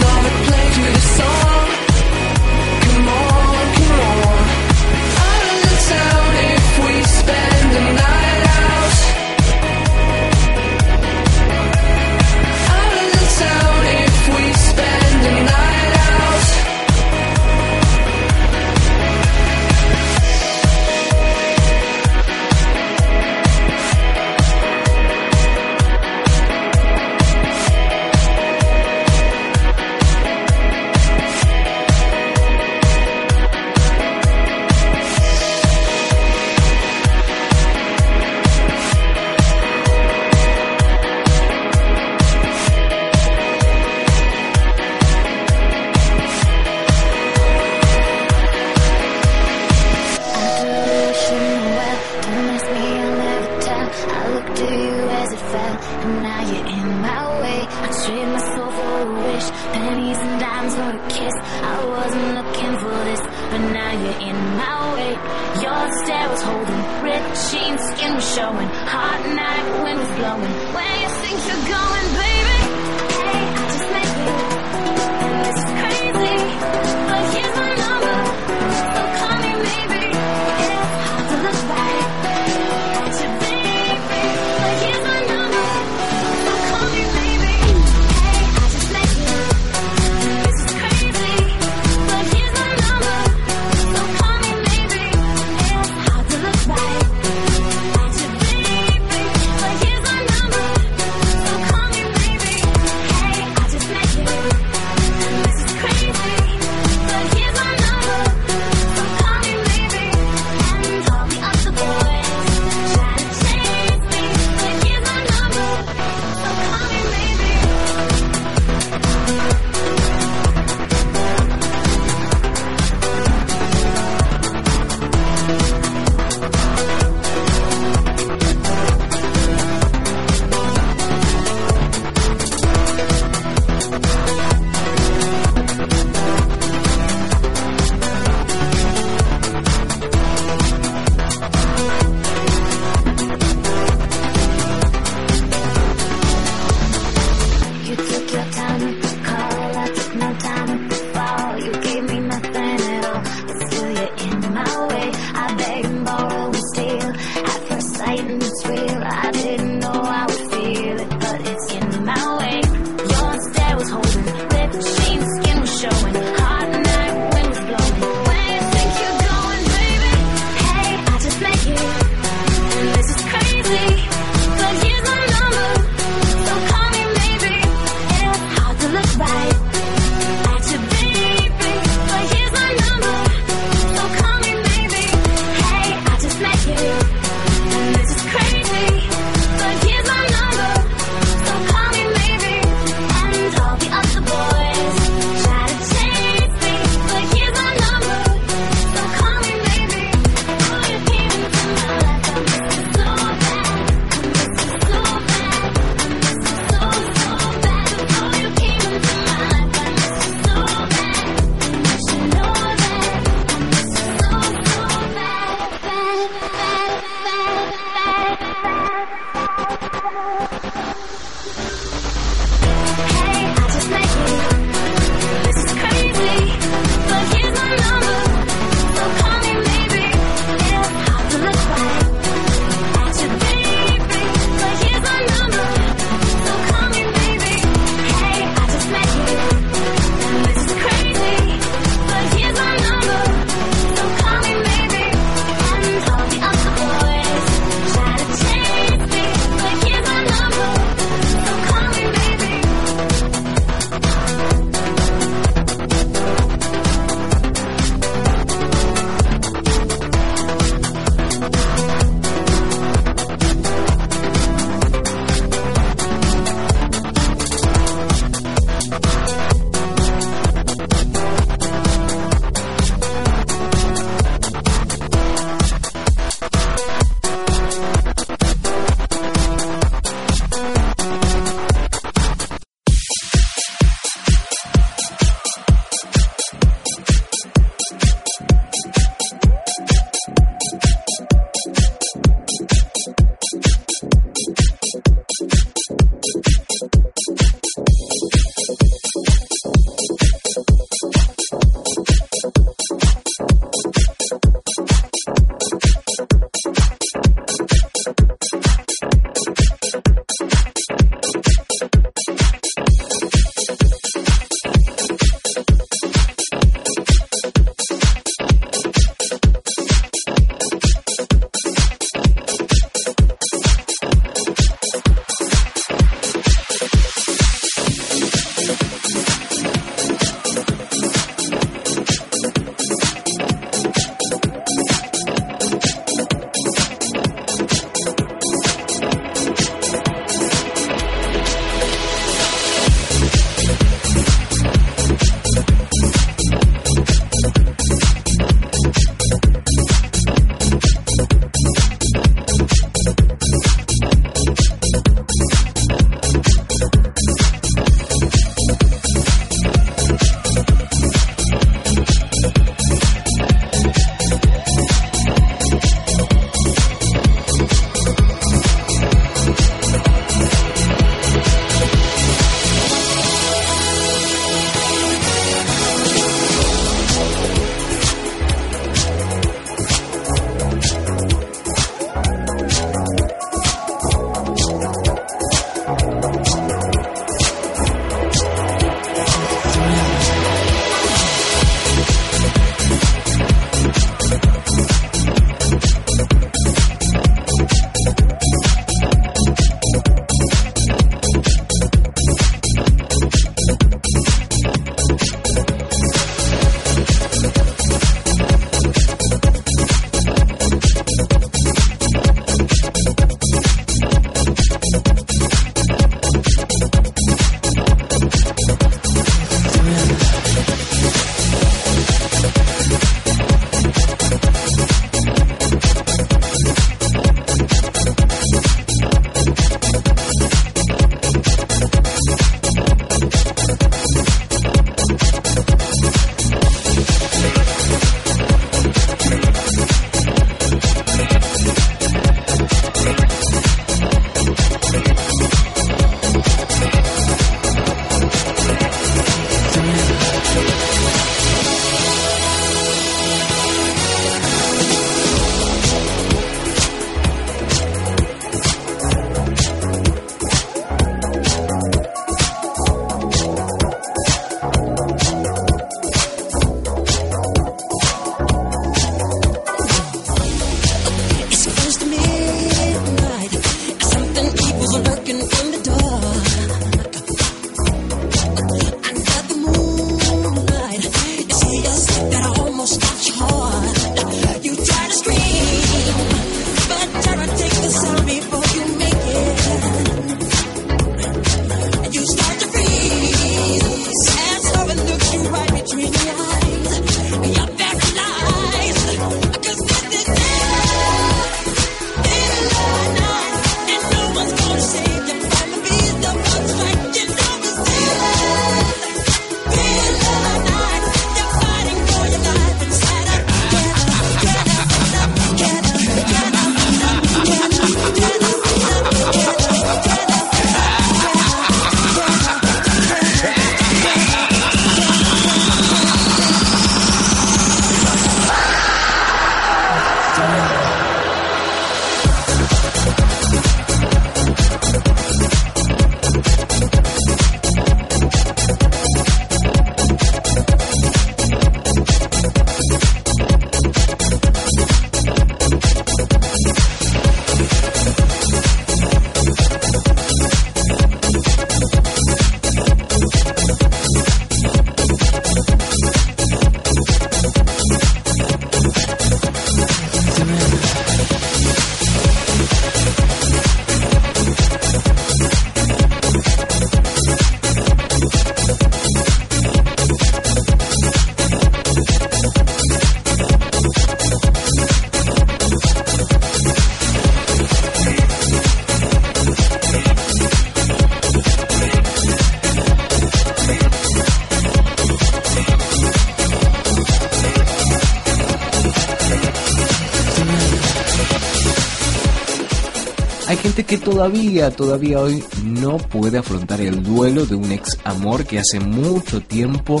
que 593.90 593.98
todavía, 593.98 594.70
todavía 594.70 595.18
hoy 595.18 595.42
no 595.64 595.98
puede 595.98 596.38
afrontar 596.38 596.80
el 596.80 597.02
duelo 597.02 597.44
de 597.44 597.56
un 597.56 597.72
ex 597.72 597.98
amor 598.04 598.46
que 598.46 598.60
hace 598.60 598.78
mucho 598.78 599.40
tiempo 599.40 600.00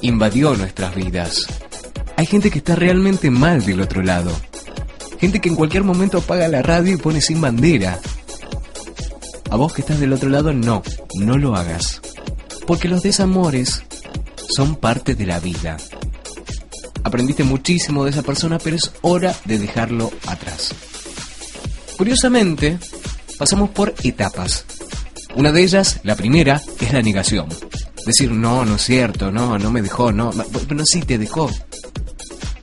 invadió 0.00 0.56
nuestras 0.56 0.96
vidas. 0.96 1.46
Hay 2.16 2.26
gente 2.26 2.50
que 2.50 2.58
está 2.58 2.74
realmente 2.74 3.30
mal 3.30 3.64
del 3.64 3.82
otro 3.82 4.02
lado. 4.02 4.32
Gente 5.20 5.40
que 5.40 5.48
en 5.48 5.54
cualquier 5.54 5.84
momento 5.84 6.18
apaga 6.18 6.48
la 6.48 6.60
radio 6.60 6.92
y 6.92 6.96
pone 6.96 7.20
sin 7.20 7.40
bandera. 7.40 8.00
A 9.48 9.54
vos 9.54 9.74
que 9.74 9.82
estás 9.82 10.00
del 10.00 10.12
otro 10.12 10.28
lado, 10.28 10.52
no, 10.52 10.82
no 11.14 11.38
lo 11.38 11.54
hagas. 11.54 12.00
Porque 12.66 12.88
los 12.88 13.04
desamores 13.04 13.84
son 14.48 14.74
parte 14.74 15.14
de 15.14 15.26
la 15.26 15.38
vida. 15.38 15.76
Aprendiste 17.04 17.44
muchísimo 17.44 18.02
de 18.02 18.10
esa 18.10 18.24
persona, 18.24 18.58
pero 18.58 18.74
es 18.74 18.90
hora 19.02 19.32
de 19.44 19.60
dejarlo 19.60 20.10
atrás. 20.26 20.74
Curiosamente, 21.96 22.78
pasamos 23.40 23.70
por 23.70 23.94
etapas. 24.04 24.66
Una 25.34 25.50
de 25.50 25.62
ellas, 25.62 26.00
la 26.02 26.14
primera, 26.14 26.60
es 26.78 26.92
la 26.92 27.00
negación. 27.00 27.48
Decir, 28.04 28.30
no, 28.30 28.66
no 28.66 28.74
es 28.74 28.82
cierto, 28.82 29.32
no, 29.32 29.58
no 29.58 29.70
me 29.70 29.80
dejó, 29.80 30.12
no, 30.12 30.30
pero 30.68 30.84
sí 30.84 31.00
te 31.00 31.16
dejó. 31.16 31.50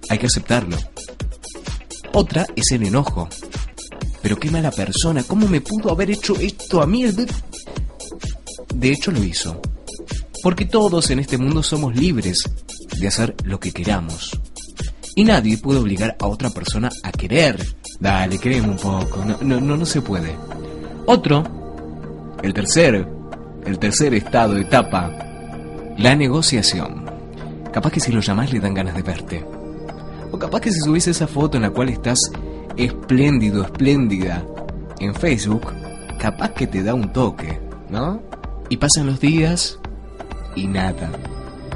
Hay 0.07 0.19
que 0.19 0.27
aceptarlo. 0.27 0.77
Otra 2.13 2.45
es 2.55 2.71
el 2.73 2.85
enojo. 2.85 3.27
Pero 4.21 4.37
qué 4.37 4.51
mala 4.51 4.69
persona, 4.69 5.23
¿cómo 5.23 5.47
me 5.47 5.61
pudo 5.61 5.89
haber 5.89 6.11
hecho 6.11 6.35
esto 6.35 6.83
a 6.83 6.85
mí? 6.85 7.05
De 8.75 8.91
hecho 8.91 9.09
lo 9.09 9.23
hizo. 9.23 9.59
Porque 10.43 10.65
todos 10.65 11.09
en 11.09 11.17
este 11.17 11.39
mundo 11.39 11.63
somos 11.63 11.95
libres 11.95 12.37
de 12.99 13.07
hacer 13.07 13.35
lo 13.45 13.59
que 13.59 13.71
queramos. 13.71 14.39
Y 15.15 15.23
nadie 15.23 15.57
puede 15.57 15.79
obligar 15.79 16.15
a 16.19 16.27
otra 16.27 16.51
persona 16.51 16.91
a 17.01 17.11
querer. 17.11 17.65
Dale, 17.99 18.37
créeme 18.37 18.69
un 18.69 18.77
poco. 18.77 19.25
No, 19.25 19.59
no, 19.59 19.75
no 19.75 19.85
se 19.87 20.01
puede. 20.01 20.35
Otro, 21.09 21.41
el 22.43 22.53
tercer, 22.53 23.07
el 23.65 23.79
tercer 23.79 24.13
estado, 24.13 24.57
etapa, 24.57 25.09
la 25.97 26.17
negociación. 26.17 27.05
Capaz 27.71 27.91
que 27.91 28.01
si 28.01 28.11
lo 28.11 28.19
llamás 28.19 28.51
le 28.51 28.59
dan 28.59 28.73
ganas 28.73 28.93
de 28.93 29.03
verte. 29.03 29.45
O 30.33 30.37
capaz 30.37 30.59
que 30.59 30.69
si 30.69 30.81
subís 30.81 31.07
esa 31.07 31.25
foto 31.25 31.55
en 31.55 31.63
la 31.63 31.69
cual 31.69 31.87
estás 31.87 32.19
espléndido, 32.75 33.63
espléndida 33.63 34.45
en 34.99 35.15
Facebook, 35.15 35.71
capaz 36.19 36.49
que 36.49 36.67
te 36.67 36.83
da 36.83 36.93
un 36.93 37.13
toque, 37.13 37.57
¿no? 37.89 38.21
Y 38.67 38.75
pasan 38.75 39.05
los 39.05 39.21
días 39.21 39.79
y 40.57 40.67
nada. 40.67 41.09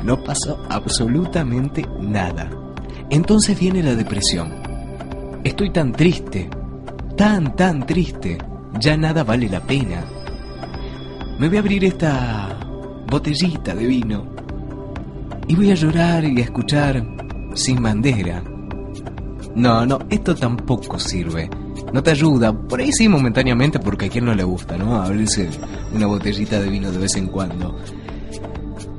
No 0.03 0.21
pasó 0.25 0.61
absolutamente 0.67 1.87
nada. 2.01 2.49
Entonces 3.09 3.57
viene 3.57 3.81
la 3.81 3.95
depresión. 3.95 4.51
Estoy 5.45 5.71
tan 5.71 5.93
triste, 5.93 6.49
tan, 7.15 7.55
tan 7.55 7.85
triste, 7.85 8.37
ya 8.81 8.97
nada 8.97 9.23
vale 9.23 9.47
la 9.47 9.61
pena. 9.61 10.03
Me 11.37 11.47
voy 11.47 11.57
a 11.57 11.59
abrir 11.59 11.85
esta 11.85 12.57
botellita 13.07 13.75
de 13.75 13.85
vino 13.85 14.25
y 15.47 15.55
voy 15.55 15.71
a 15.71 15.75
llorar 15.75 16.25
y 16.25 16.39
a 16.39 16.43
escuchar 16.43 17.05
sin 17.53 17.81
bandera. 17.81 18.43
No, 19.55 19.85
no, 19.85 19.99
esto 20.09 20.33
tampoco 20.35 20.97
sirve. 20.97 21.49
No 21.93 22.01
te 22.01 22.11
ayuda. 22.11 22.53
Por 22.53 22.79
ahí 22.79 22.91
sí 22.91 23.07
momentáneamente 23.07 23.79
porque 23.79 24.07
a 24.07 24.09
quien 24.09 24.25
no 24.25 24.33
le 24.33 24.43
gusta, 24.43 24.77
¿no? 24.77 24.95
Abrirse 24.95 25.49
una 25.93 26.07
botellita 26.07 26.59
de 26.59 26.69
vino 26.69 26.91
de 26.91 26.97
vez 26.97 27.15
en 27.15 27.27
cuando. 27.27 27.77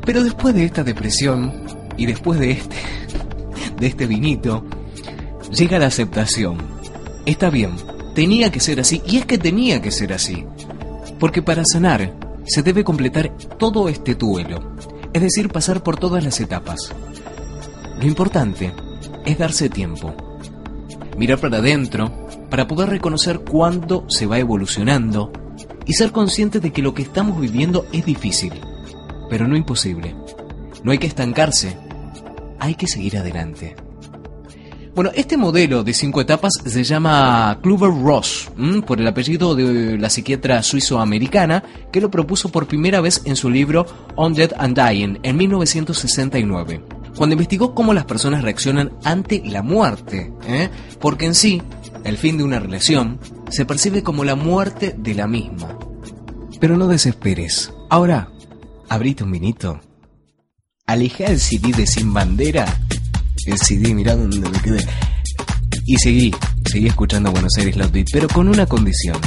Pero 0.06 0.22
después 0.22 0.54
de 0.54 0.64
esta 0.64 0.84
depresión 0.84 1.64
y 1.96 2.06
después 2.06 2.38
de 2.38 2.52
este 2.52 2.76
de 3.78 3.86
este 3.86 4.06
vinito 4.06 4.64
llega 5.50 5.80
la 5.80 5.86
aceptación. 5.86 6.58
Está 7.24 7.50
bien, 7.50 7.70
tenía 8.14 8.50
que 8.50 8.60
ser 8.60 8.80
así 8.80 9.02
y 9.06 9.18
es 9.18 9.26
que 9.26 9.38
tenía 9.38 9.80
que 9.80 9.90
ser 9.90 10.12
así. 10.12 10.44
Porque 11.18 11.42
para 11.42 11.64
sanar 11.64 12.12
se 12.44 12.62
debe 12.62 12.84
completar 12.84 13.36
todo 13.58 13.88
este 13.88 14.14
duelo, 14.14 14.76
es 15.12 15.22
decir, 15.22 15.48
pasar 15.48 15.82
por 15.82 15.96
todas 15.96 16.24
las 16.24 16.40
etapas. 16.40 16.92
Lo 18.00 18.06
importante 18.06 18.72
es 19.24 19.38
darse 19.38 19.68
tiempo, 19.68 20.14
mirar 21.16 21.38
para 21.38 21.58
adentro 21.58 22.28
para 22.50 22.66
poder 22.66 22.90
reconocer 22.90 23.40
cuándo 23.40 24.04
se 24.08 24.26
va 24.26 24.38
evolucionando 24.38 25.32
y 25.86 25.94
ser 25.94 26.12
consciente 26.12 26.60
de 26.60 26.72
que 26.72 26.82
lo 26.82 26.94
que 26.94 27.02
estamos 27.02 27.40
viviendo 27.40 27.86
es 27.92 28.04
difícil, 28.04 28.52
pero 29.30 29.48
no 29.48 29.56
imposible. 29.56 30.14
No 30.82 30.92
hay 30.92 30.98
que 30.98 31.06
estancarse, 31.06 31.76
hay 32.58 32.74
que 32.74 32.86
seguir 32.86 33.16
adelante. 33.16 33.76
Bueno, 34.94 35.10
este 35.14 35.38
modelo 35.38 35.82
de 35.84 35.94
cinco 35.94 36.20
etapas 36.20 36.52
se 36.66 36.84
llama 36.84 37.58
Kluber 37.62 37.90
Ross, 37.90 38.52
por 38.86 39.00
el 39.00 39.06
apellido 39.06 39.54
de 39.54 39.96
la 39.96 40.10
psiquiatra 40.10 40.62
suizo-americana 40.62 41.64
que 41.90 42.02
lo 42.02 42.10
propuso 42.10 42.50
por 42.50 42.66
primera 42.66 43.00
vez 43.00 43.22
en 43.24 43.36
su 43.36 43.48
libro 43.48 43.86
On 44.16 44.34
Death 44.34 44.52
and 44.58 44.78
Dying 44.78 45.18
en 45.22 45.36
1969, 45.38 46.84
cuando 47.16 47.32
investigó 47.32 47.74
cómo 47.74 47.94
las 47.94 48.04
personas 48.04 48.42
reaccionan 48.42 48.92
ante 49.02 49.42
la 49.46 49.62
muerte, 49.62 50.30
¿eh? 50.46 50.68
porque 51.00 51.24
en 51.24 51.34
sí, 51.34 51.62
el 52.04 52.18
fin 52.18 52.36
de 52.36 52.44
una 52.44 52.58
relación 52.58 53.18
se 53.48 53.64
percibe 53.64 54.02
como 54.02 54.24
la 54.24 54.34
muerte 54.34 54.94
de 54.98 55.14
la 55.14 55.26
misma. 55.26 55.78
Pero 56.60 56.76
no 56.76 56.86
desesperes. 56.86 57.72
Ahora, 57.88 58.28
abrite 58.90 59.24
un 59.24 59.32
vinito. 59.32 59.80
Aleja 60.84 61.24
el 61.24 61.40
CD 61.40 61.72
de 61.72 61.86
Sin 61.86 62.12
Bandera 62.12 62.66
el 63.46 63.58
CD, 63.58 63.94
mirá 63.94 64.16
dónde 64.16 64.48
me 64.48 64.60
quedé. 64.60 64.86
Y 65.86 65.96
seguí, 65.96 66.34
seguí 66.70 66.86
escuchando 66.86 67.32
Buenos 67.32 67.52
Aires 67.58 67.76
Loud 67.76 67.90
Beat, 67.90 68.08
pero 68.12 68.28
con 68.28 68.48
una 68.48 68.66
condición. 68.66 69.18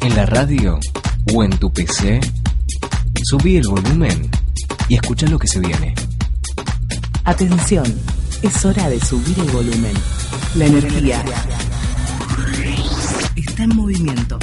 En 0.00 0.16
la 0.16 0.26
radio 0.26 0.80
o 1.32 1.44
en 1.44 1.56
tu 1.58 1.72
PC, 1.72 2.20
subí 3.22 3.56
el 3.56 3.68
volumen 3.68 4.28
y 4.88 4.96
escucha 4.96 5.26
lo 5.26 5.38
que 5.38 5.46
se 5.46 5.60
viene. 5.60 5.94
Atención, 7.24 7.84
es 8.42 8.64
hora 8.64 8.88
de 8.88 9.00
subir 9.00 9.38
el 9.38 9.50
volumen. 9.50 9.94
La 10.56 10.66
energía 10.66 11.24
está 13.36 13.62
en 13.62 13.76
movimiento. 13.76 14.38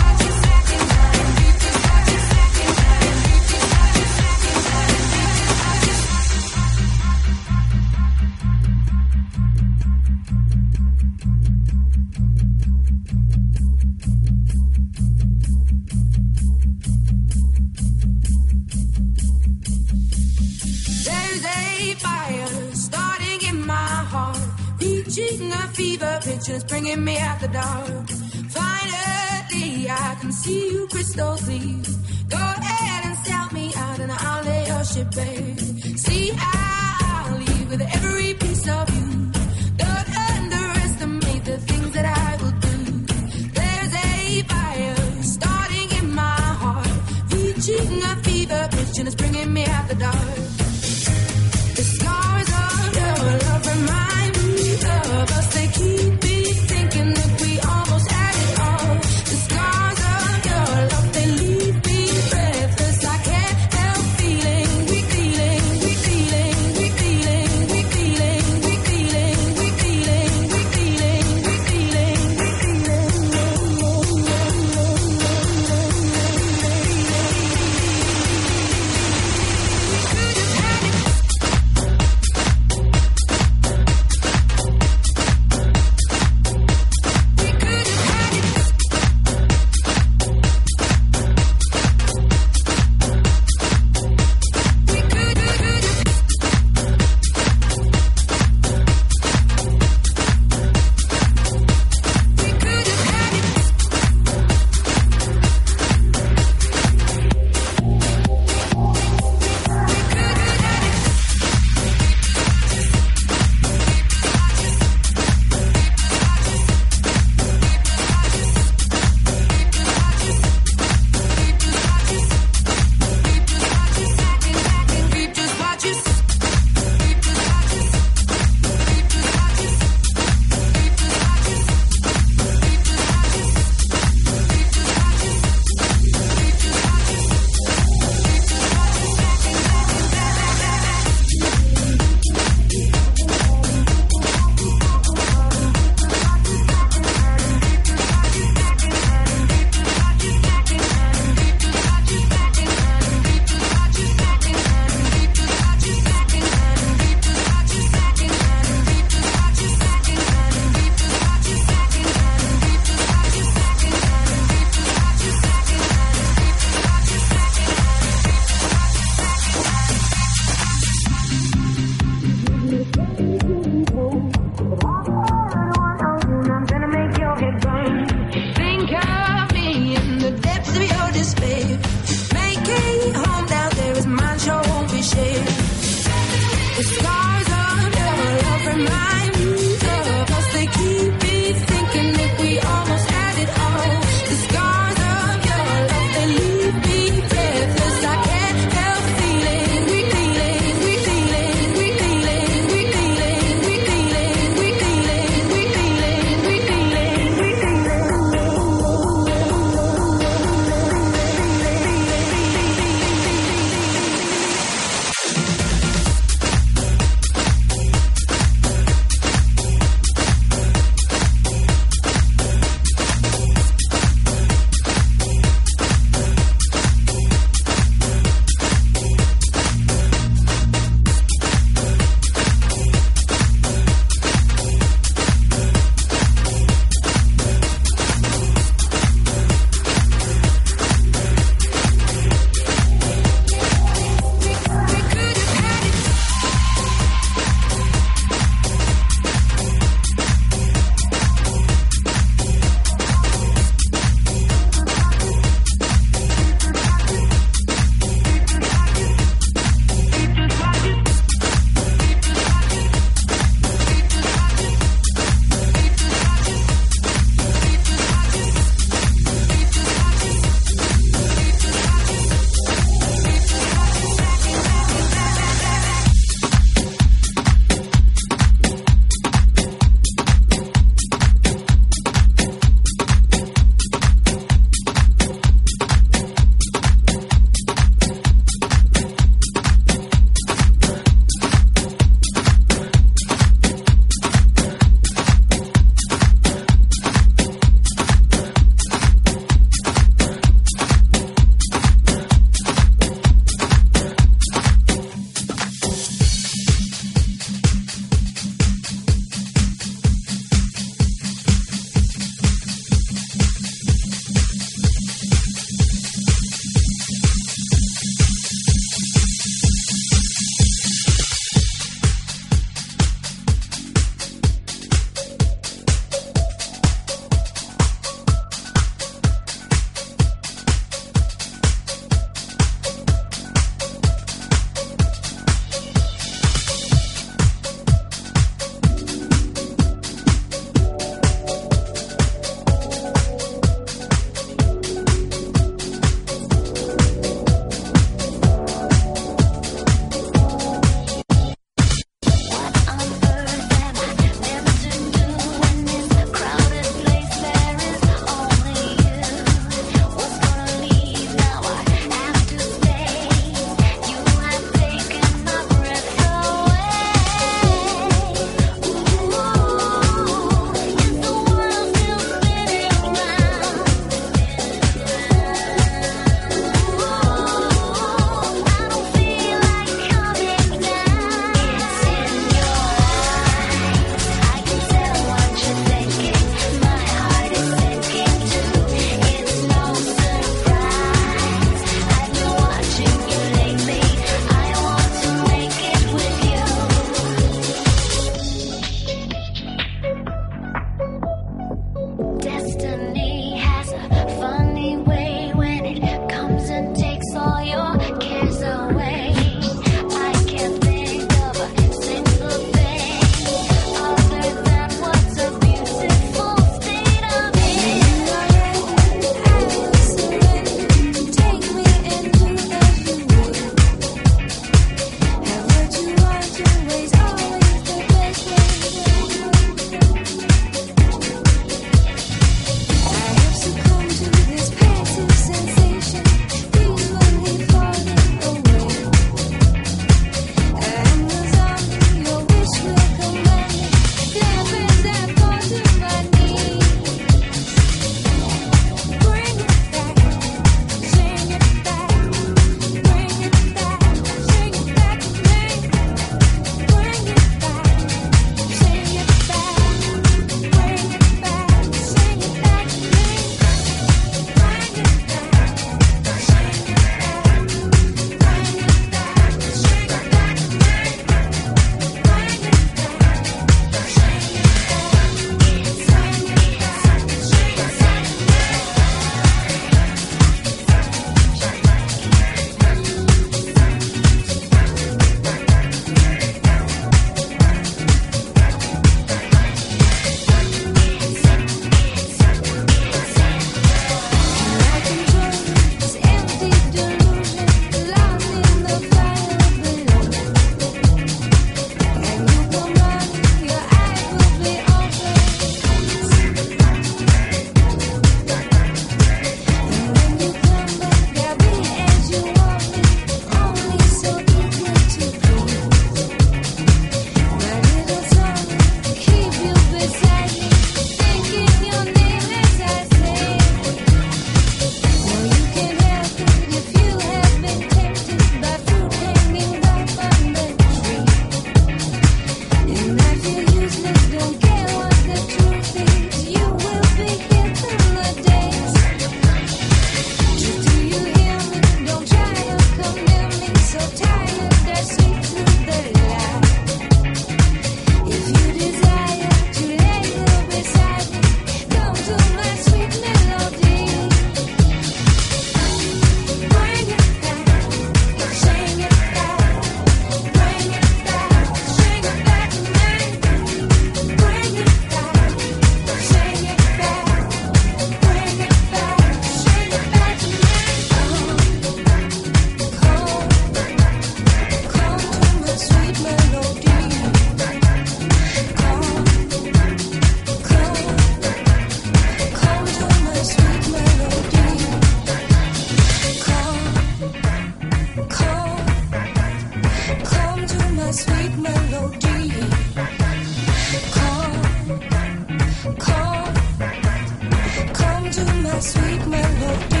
To 598.31 598.45
my 598.63 598.79
sweet 598.79 599.27
melody. 599.27 600.00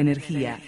Energía. 0.00 0.58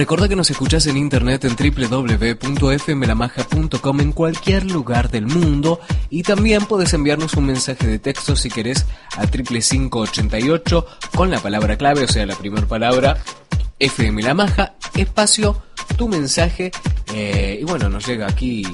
Recordá 0.00 0.28
que 0.28 0.34
nos 0.34 0.50
escuchás 0.50 0.86
en 0.86 0.96
internet 0.96 1.44
en 1.44 1.54
www.fmlamaja.com 1.56 4.00
en 4.00 4.12
cualquier 4.12 4.64
lugar 4.70 5.10
del 5.10 5.26
mundo 5.26 5.78
y 6.08 6.22
también 6.22 6.64
puedes 6.64 6.94
enviarnos 6.94 7.34
un 7.34 7.44
mensaje 7.44 7.86
de 7.86 7.98
texto 7.98 8.34
si 8.34 8.48
querés 8.48 8.86
a 9.18 9.26
55588 9.26 10.86
con 11.14 11.30
la 11.30 11.38
palabra 11.40 11.76
clave, 11.76 12.04
o 12.04 12.08
sea, 12.08 12.24
la 12.24 12.34
primera 12.34 12.66
palabra 12.66 13.18
FM 13.78 14.22
espacio, 14.94 15.62
tu 15.98 16.08
mensaje 16.08 16.70
eh, 17.12 17.58
y 17.60 17.64
bueno, 17.64 17.90
nos 17.90 18.06
llega 18.06 18.26
aquí 18.26 18.66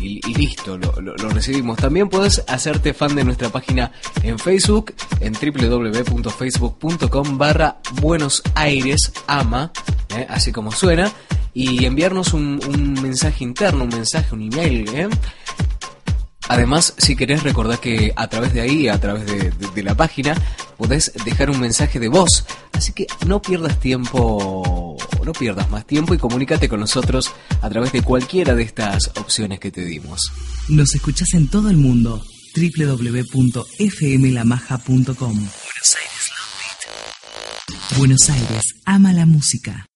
y, 0.00 0.20
listo, 0.34 0.78
lo, 0.78 0.98
lo- 1.00 1.14
lo 1.16 1.28
recibimos. 1.30 1.76
También 1.76 2.08
puedes 2.08 2.42
hacerte 2.48 2.94
fan 2.94 3.14
de 3.14 3.24
nuestra 3.24 3.50
página 3.50 3.92
en 4.22 4.38
Facebook 4.38 4.94
en 5.20 5.34
www.facebook.com 5.34 7.36
barra 7.38 7.76
Buenos 8.00 8.42
Aires 8.54 9.12
Ama, 9.26 9.70
eh, 10.16 10.26
así 10.28 10.52
como 10.52 10.72
suena, 10.72 11.12
y 11.52 11.84
enviarnos 11.84 12.32
un, 12.34 12.58
mensaje 13.02 13.44
interno, 13.44 13.84
un 13.84 13.90
mensaje, 13.90 14.34
un 14.34 14.42
email. 14.42 14.88
eh. 14.94 15.08
Además, 16.48 16.94
si 16.98 17.14
querés 17.16 17.42
recordar 17.42 17.80
que 17.80 18.12
a 18.16 18.28
través 18.28 18.52
de 18.52 18.60
ahí, 18.60 18.86
a 18.88 19.00
través 19.00 19.24
de, 19.26 19.82
la 19.82 19.96
página, 19.96 20.34
podés 20.76 21.10
dejar 21.24 21.48
un 21.48 21.58
mensaje 21.58 21.98
de 21.98 22.08
voz. 22.08 22.44
Así 22.72 22.92
que 22.92 23.06
no 23.26 23.40
pierdas 23.40 23.80
tiempo, 23.80 24.98
no 25.24 25.32
pierdas 25.32 25.70
más 25.70 25.86
tiempo 25.86 26.12
y 26.12 26.18
comunícate 26.18 26.68
con 26.68 26.80
nosotros 26.80 27.32
a 27.62 27.70
través 27.70 27.92
de 27.92 28.02
cualquiera 28.02 28.54
de 28.54 28.62
estas 28.62 29.10
opciones 29.16 29.58
que 29.58 29.70
te 29.70 29.86
dimos. 29.86 30.20
Nos 30.68 30.94
escuchás 30.94 31.32
en 31.32 31.48
todo 31.48 31.70
el 31.70 31.78
mundo. 31.78 32.22
www.fmlamaja.com. 32.54 35.48
Buenos 37.96 38.28
Aires 38.28 38.74
ama 38.84 39.12
la 39.12 39.24
música. 39.24 39.86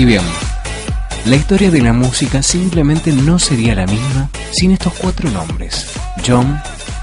Y 0.00 0.06
bien, 0.06 0.22
la 1.26 1.36
historia 1.36 1.70
de 1.70 1.82
la 1.82 1.92
música 1.92 2.42
simplemente 2.42 3.12
no 3.12 3.38
sería 3.38 3.74
la 3.74 3.84
misma 3.84 4.30
sin 4.50 4.70
estos 4.70 4.94
cuatro 4.94 5.30
nombres. 5.30 5.92
John, 6.26 6.58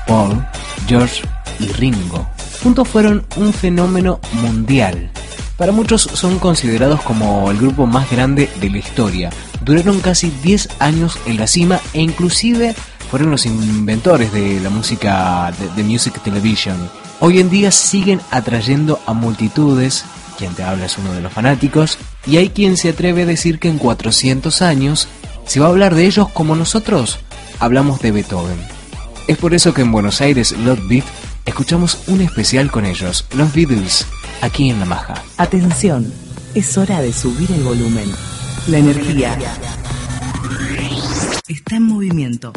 Paul, 0.07 0.43
George 0.87 1.21
y 1.59 1.67
Ringo. 1.73 2.27
Juntos 2.67 2.89
fueron 2.89 3.25
un 3.37 3.53
fenómeno 3.53 4.19
mundial. 4.33 5.09
Para 5.55 5.71
muchos 5.71 6.01
son 6.01 6.37
considerados 6.37 7.01
como 7.01 7.49
el 7.49 7.55
grupo 7.59 7.85
más 7.85 8.11
grande 8.11 8.49
de 8.59 8.69
la 8.69 8.79
historia. 8.79 9.29
Duraron 9.61 10.01
casi 10.01 10.29
10 10.43 10.67
años 10.79 11.17
en 11.27 11.37
la 11.37 11.47
cima 11.47 11.79
e 11.93 12.01
inclusive 12.01 12.75
fueron 13.09 13.31
los 13.31 13.45
inventores 13.45 14.33
de 14.33 14.59
la 14.59 14.69
música 14.69 15.49
de, 15.57 15.81
de 15.81 15.83
music 15.87 16.21
television. 16.21 16.75
Hoy 17.21 17.39
en 17.39 17.49
día 17.49 17.71
siguen 17.71 18.19
atrayendo 18.31 18.99
a 19.05 19.13
multitudes, 19.13 20.03
quien 20.37 20.53
te 20.53 20.63
habla 20.63 20.87
es 20.87 20.97
uno 20.97 21.13
de 21.13 21.21
los 21.21 21.31
fanáticos, 21.31 21.97
y 22.25 22.35
hay 22.35 22.49
quien 22.49 22.75
se 22.75 22.89
atreve 22.89 23.21
a 23.21 23.27
decir 23.27 23.59
que 23.59 23.69
en 23.69 23.77
400 23.77 24.61
años 24.61 25.07
se 25.45 25.61
va 25.61 25.67
a 25.67 25.69
hablar 25.69 25.95
de 25.95 26.05
ellos 26.05 26.27
como 26.33 26.53
nosotros 26.53 27.17
hablamos 27.61 28.01
de 28.01 28.11
Beethoven. 28.11 28.59
Es 29.27 29.37
por 29.37 29.53
eso 29.53 29.73
que 29.73 29.83
en 29.83 29.93
Buenos 29.93 30.19
Aires 30.19 30.51
Lot 30.51 30.85
Beat 30.89 31.05
escuchamos 31.47 32.03
un 32.07 32.21
especial 32.21 32.69
con 32.69 32.85
ellos, 32.85 33.25
los 33.35 33.51
Beatles, 33.53 34.05
aquí 34.41 34.69
en 34.69 34.79
La 34.79 34.85
Maja. 34.85 35.23
Atención, 35.37 36.13
es 36.53 36.77
hora 36.77 37.01
de 37.01 37.11
subir 37.11 37.51
el 37.51 37.63
volumen. 37.63 38.11
La 38.67 38.77
energía 38.77 39.37
está 41.47 41.77
en 41.77 41.83
movimiento. 41.83 42.53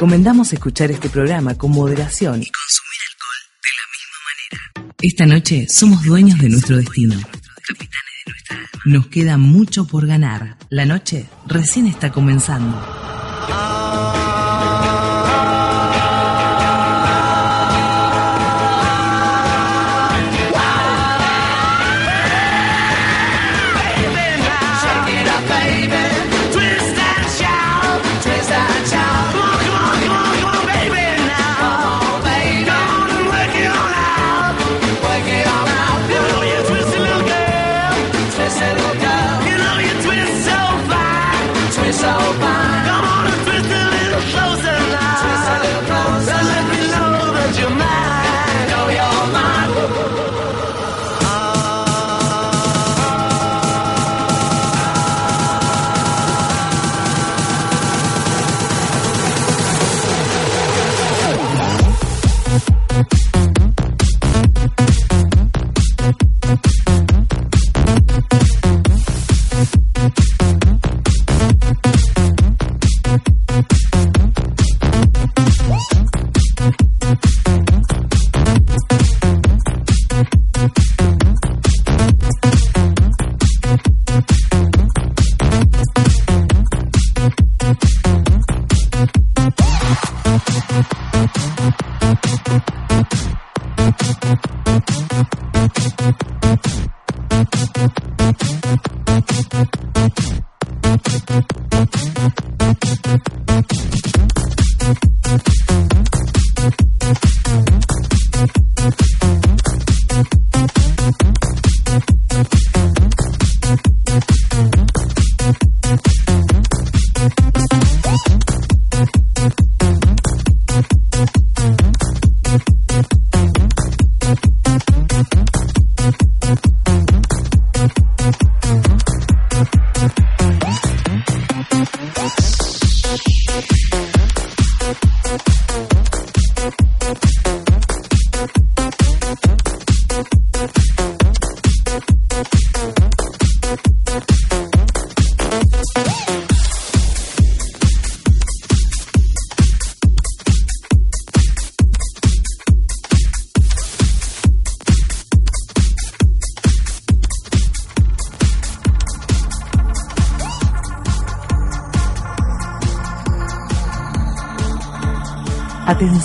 recomendamos 0.00 0.50
escuchar 0.54 0.90
este 0.90 1.10
programa 1.10 1.58
con 1.58 1.72
moderación 1.72 2.42
y 2.42 2.46
consumir 2.46 3.00
alcohol 3.10 3.42
de 3.62 3.70
la 3.76 3.84
misma 3.92 4.18
manera. 4.30 4.94
Esta 5.02 5.26
noche 5.26 5.66
somos 5.68 6.02
dueños 6.02 6.38
de 6.38 6.48
nuestro 6.48 6.78
destino. 6.78 7.16
Capitanes 7.16 8.14
de 8.24 8.32
nuestra. 8.32 8.70
Nos 8.86 9.08
queda 9.08 9.36
mucho 9.36 9.86
por 9.86 10.06
ganar. 10.06 10.56
La 10.70 10.86
noche 10.86 11.26
recién 11.46 11.86
está 11.86 12.12
comenzando. 12.12 12.82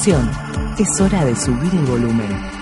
Es 0.08 1.02
hora 1.02 1.26
de 1.26 1.36
subir 1.36 1.74
el 1.74 1.86
volumen. 1.88 2.55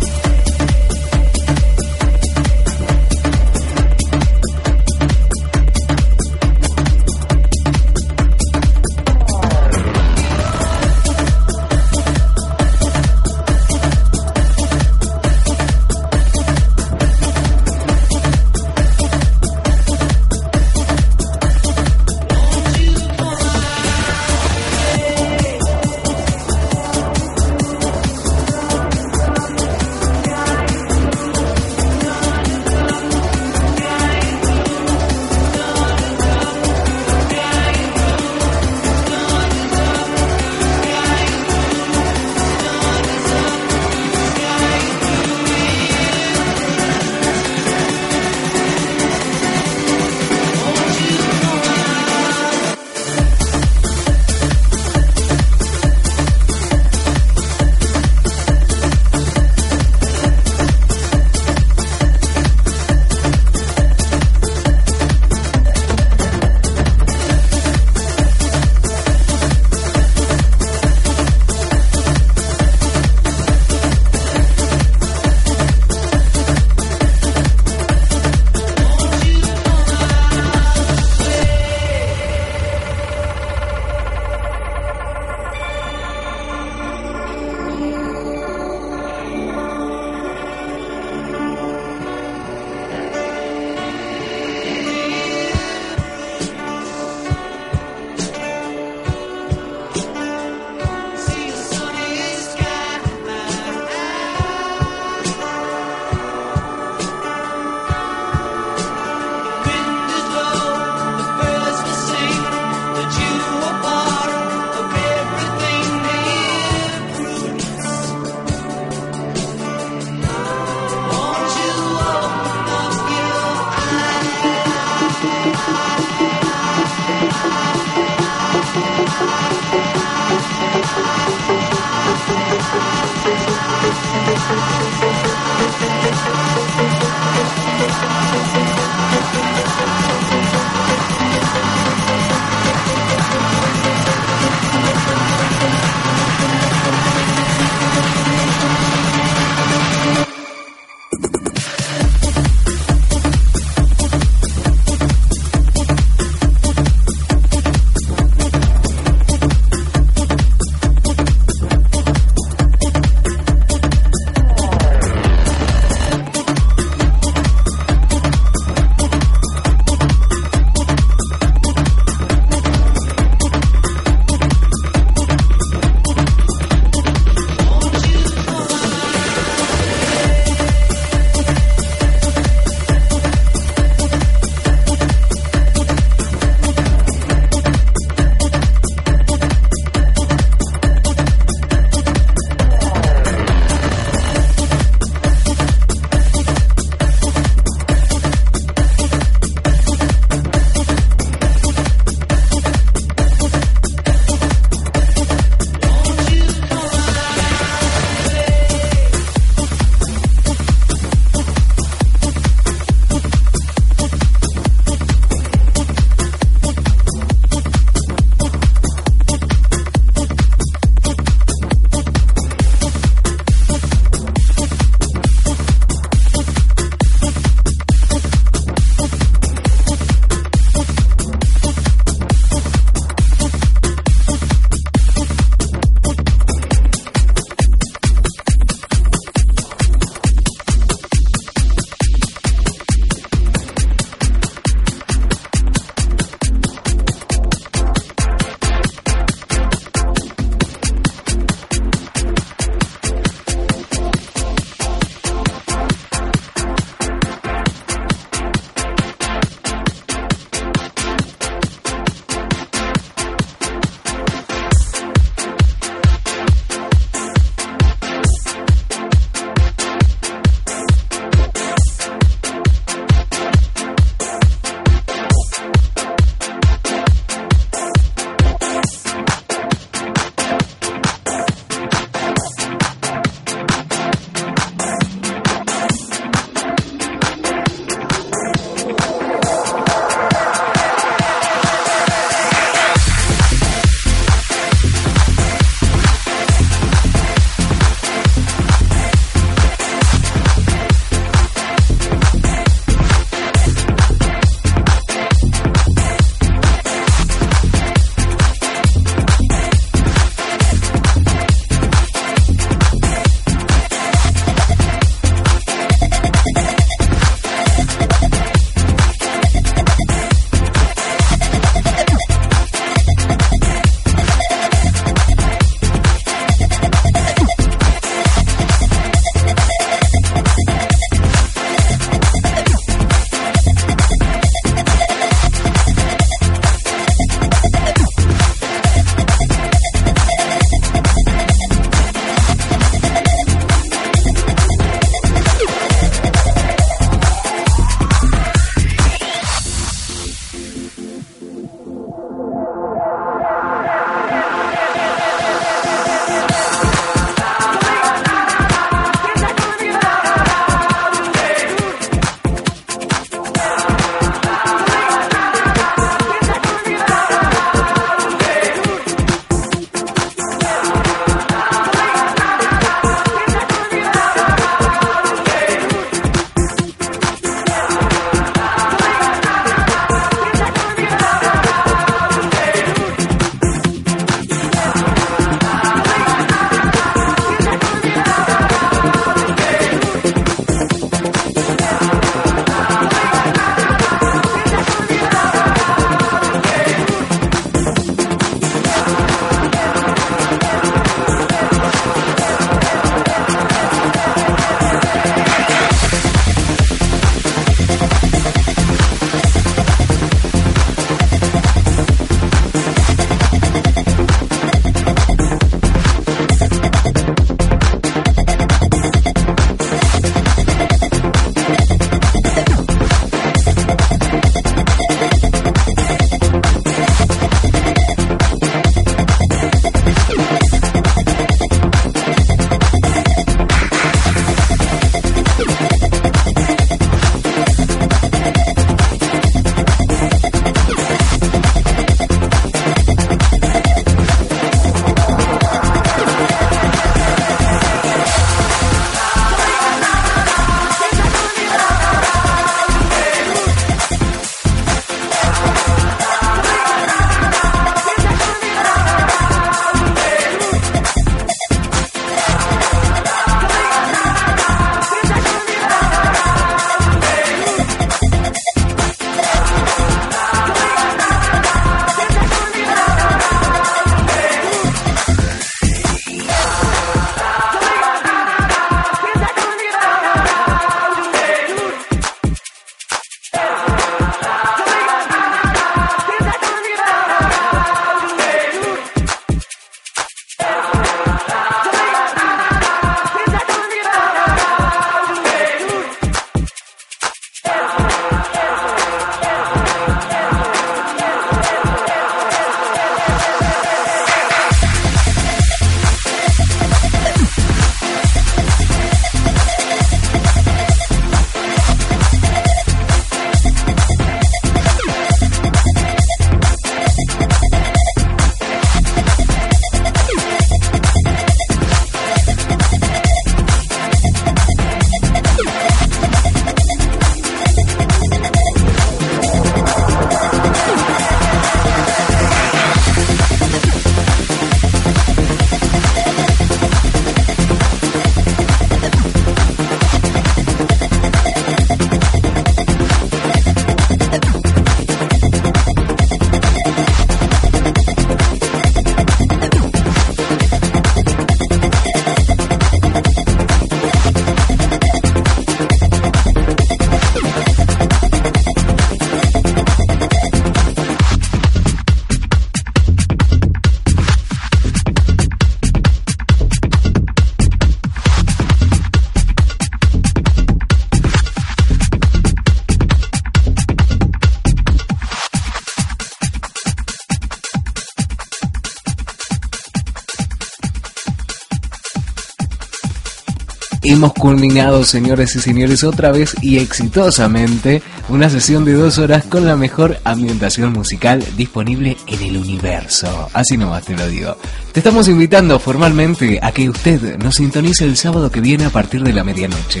Hemos 584.02 584.32
culminado, 584.32 585.04
señores 585.04 585.54
y 585.56 585.60
señores, 585.60 586.04
otra 586.04 586.32
vez 586.32 586.56
y 586.62 586.78
exitosamente 586.78 588.02
una 588.30 588.48
sesión 588.48 588.86
de 588.86 588.94
dos 588.94 589.18
horas 589.18 589.44
con 589.44 589.66
la 589.66 589.76
mejor 589.76 590.18
ambientación 590.24 590.92
musical 590.92 591.44
disponible 591.56 592.16
en 592.26 592.40
el 592.40 592.56
universo. 592.56 593.50
Así 593.52 593.76
nomás 593.76 594.04
te 594.04 594.16
lo 594.16 594.26
digo. 594.26 594.56
Te 594.92 595.00
estamos 595.00 595.28
invitando 595.28 595.78
formalmente 595.78 596.58
a 596.62 596.72
que 596.72 596.88
usted 596.88 597.36
nos 597.38 597.56
sintonice 597.56 598.06
el 598.06 598.16
sábado 598.16 598.50
que 598.50 598.62
viene 598.62 598.86
a 598.86 598.90
partir 598.90 599.22
de 599.22 599.34
la 599.34 599.44
medianoche. 599.44 600.00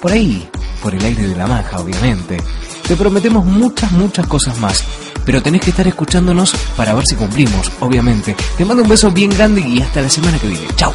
Por 0.00 0.12
ahí, 0.12 0.48
por 0.82 0.94
el 0.94 1.04
aire 1.04 1.28
de 1.28 1.36
la 1.36 1.46
maja, 1.46 1.80
obviamente. 1.80 2.38
Te 2.88 2.96
prometemos 2.96 3.44
muchas, 3.44 3.92
muchas 3.92 4.26
cosas 4.26 4.58
más. 4.58 4.82
Pero 5.26 5.42
tenés 5.42 5.60
que 5.60 5.70
estar 5.70 5.86
escuchándonos 5.86 6.54
para 6.78 6.94
ver 6.94 7.06
si 7.06 7.14
cumplimos, 7.14 7.70
obviamente. 7.80 8.34
Te 8.56 8.64
mando 8.64 8.82
un 8.82 8.88
beso 8.88 9.10
bien 9.10 9.30
grande 9.30 9.60
y 9.60 9.82
hasta 9.82 10.00
la 10.00 10.08
semana 10.08 10.38
que 10.38 10.48
viene. 10.48 10.66
Chao. 10.76 10.94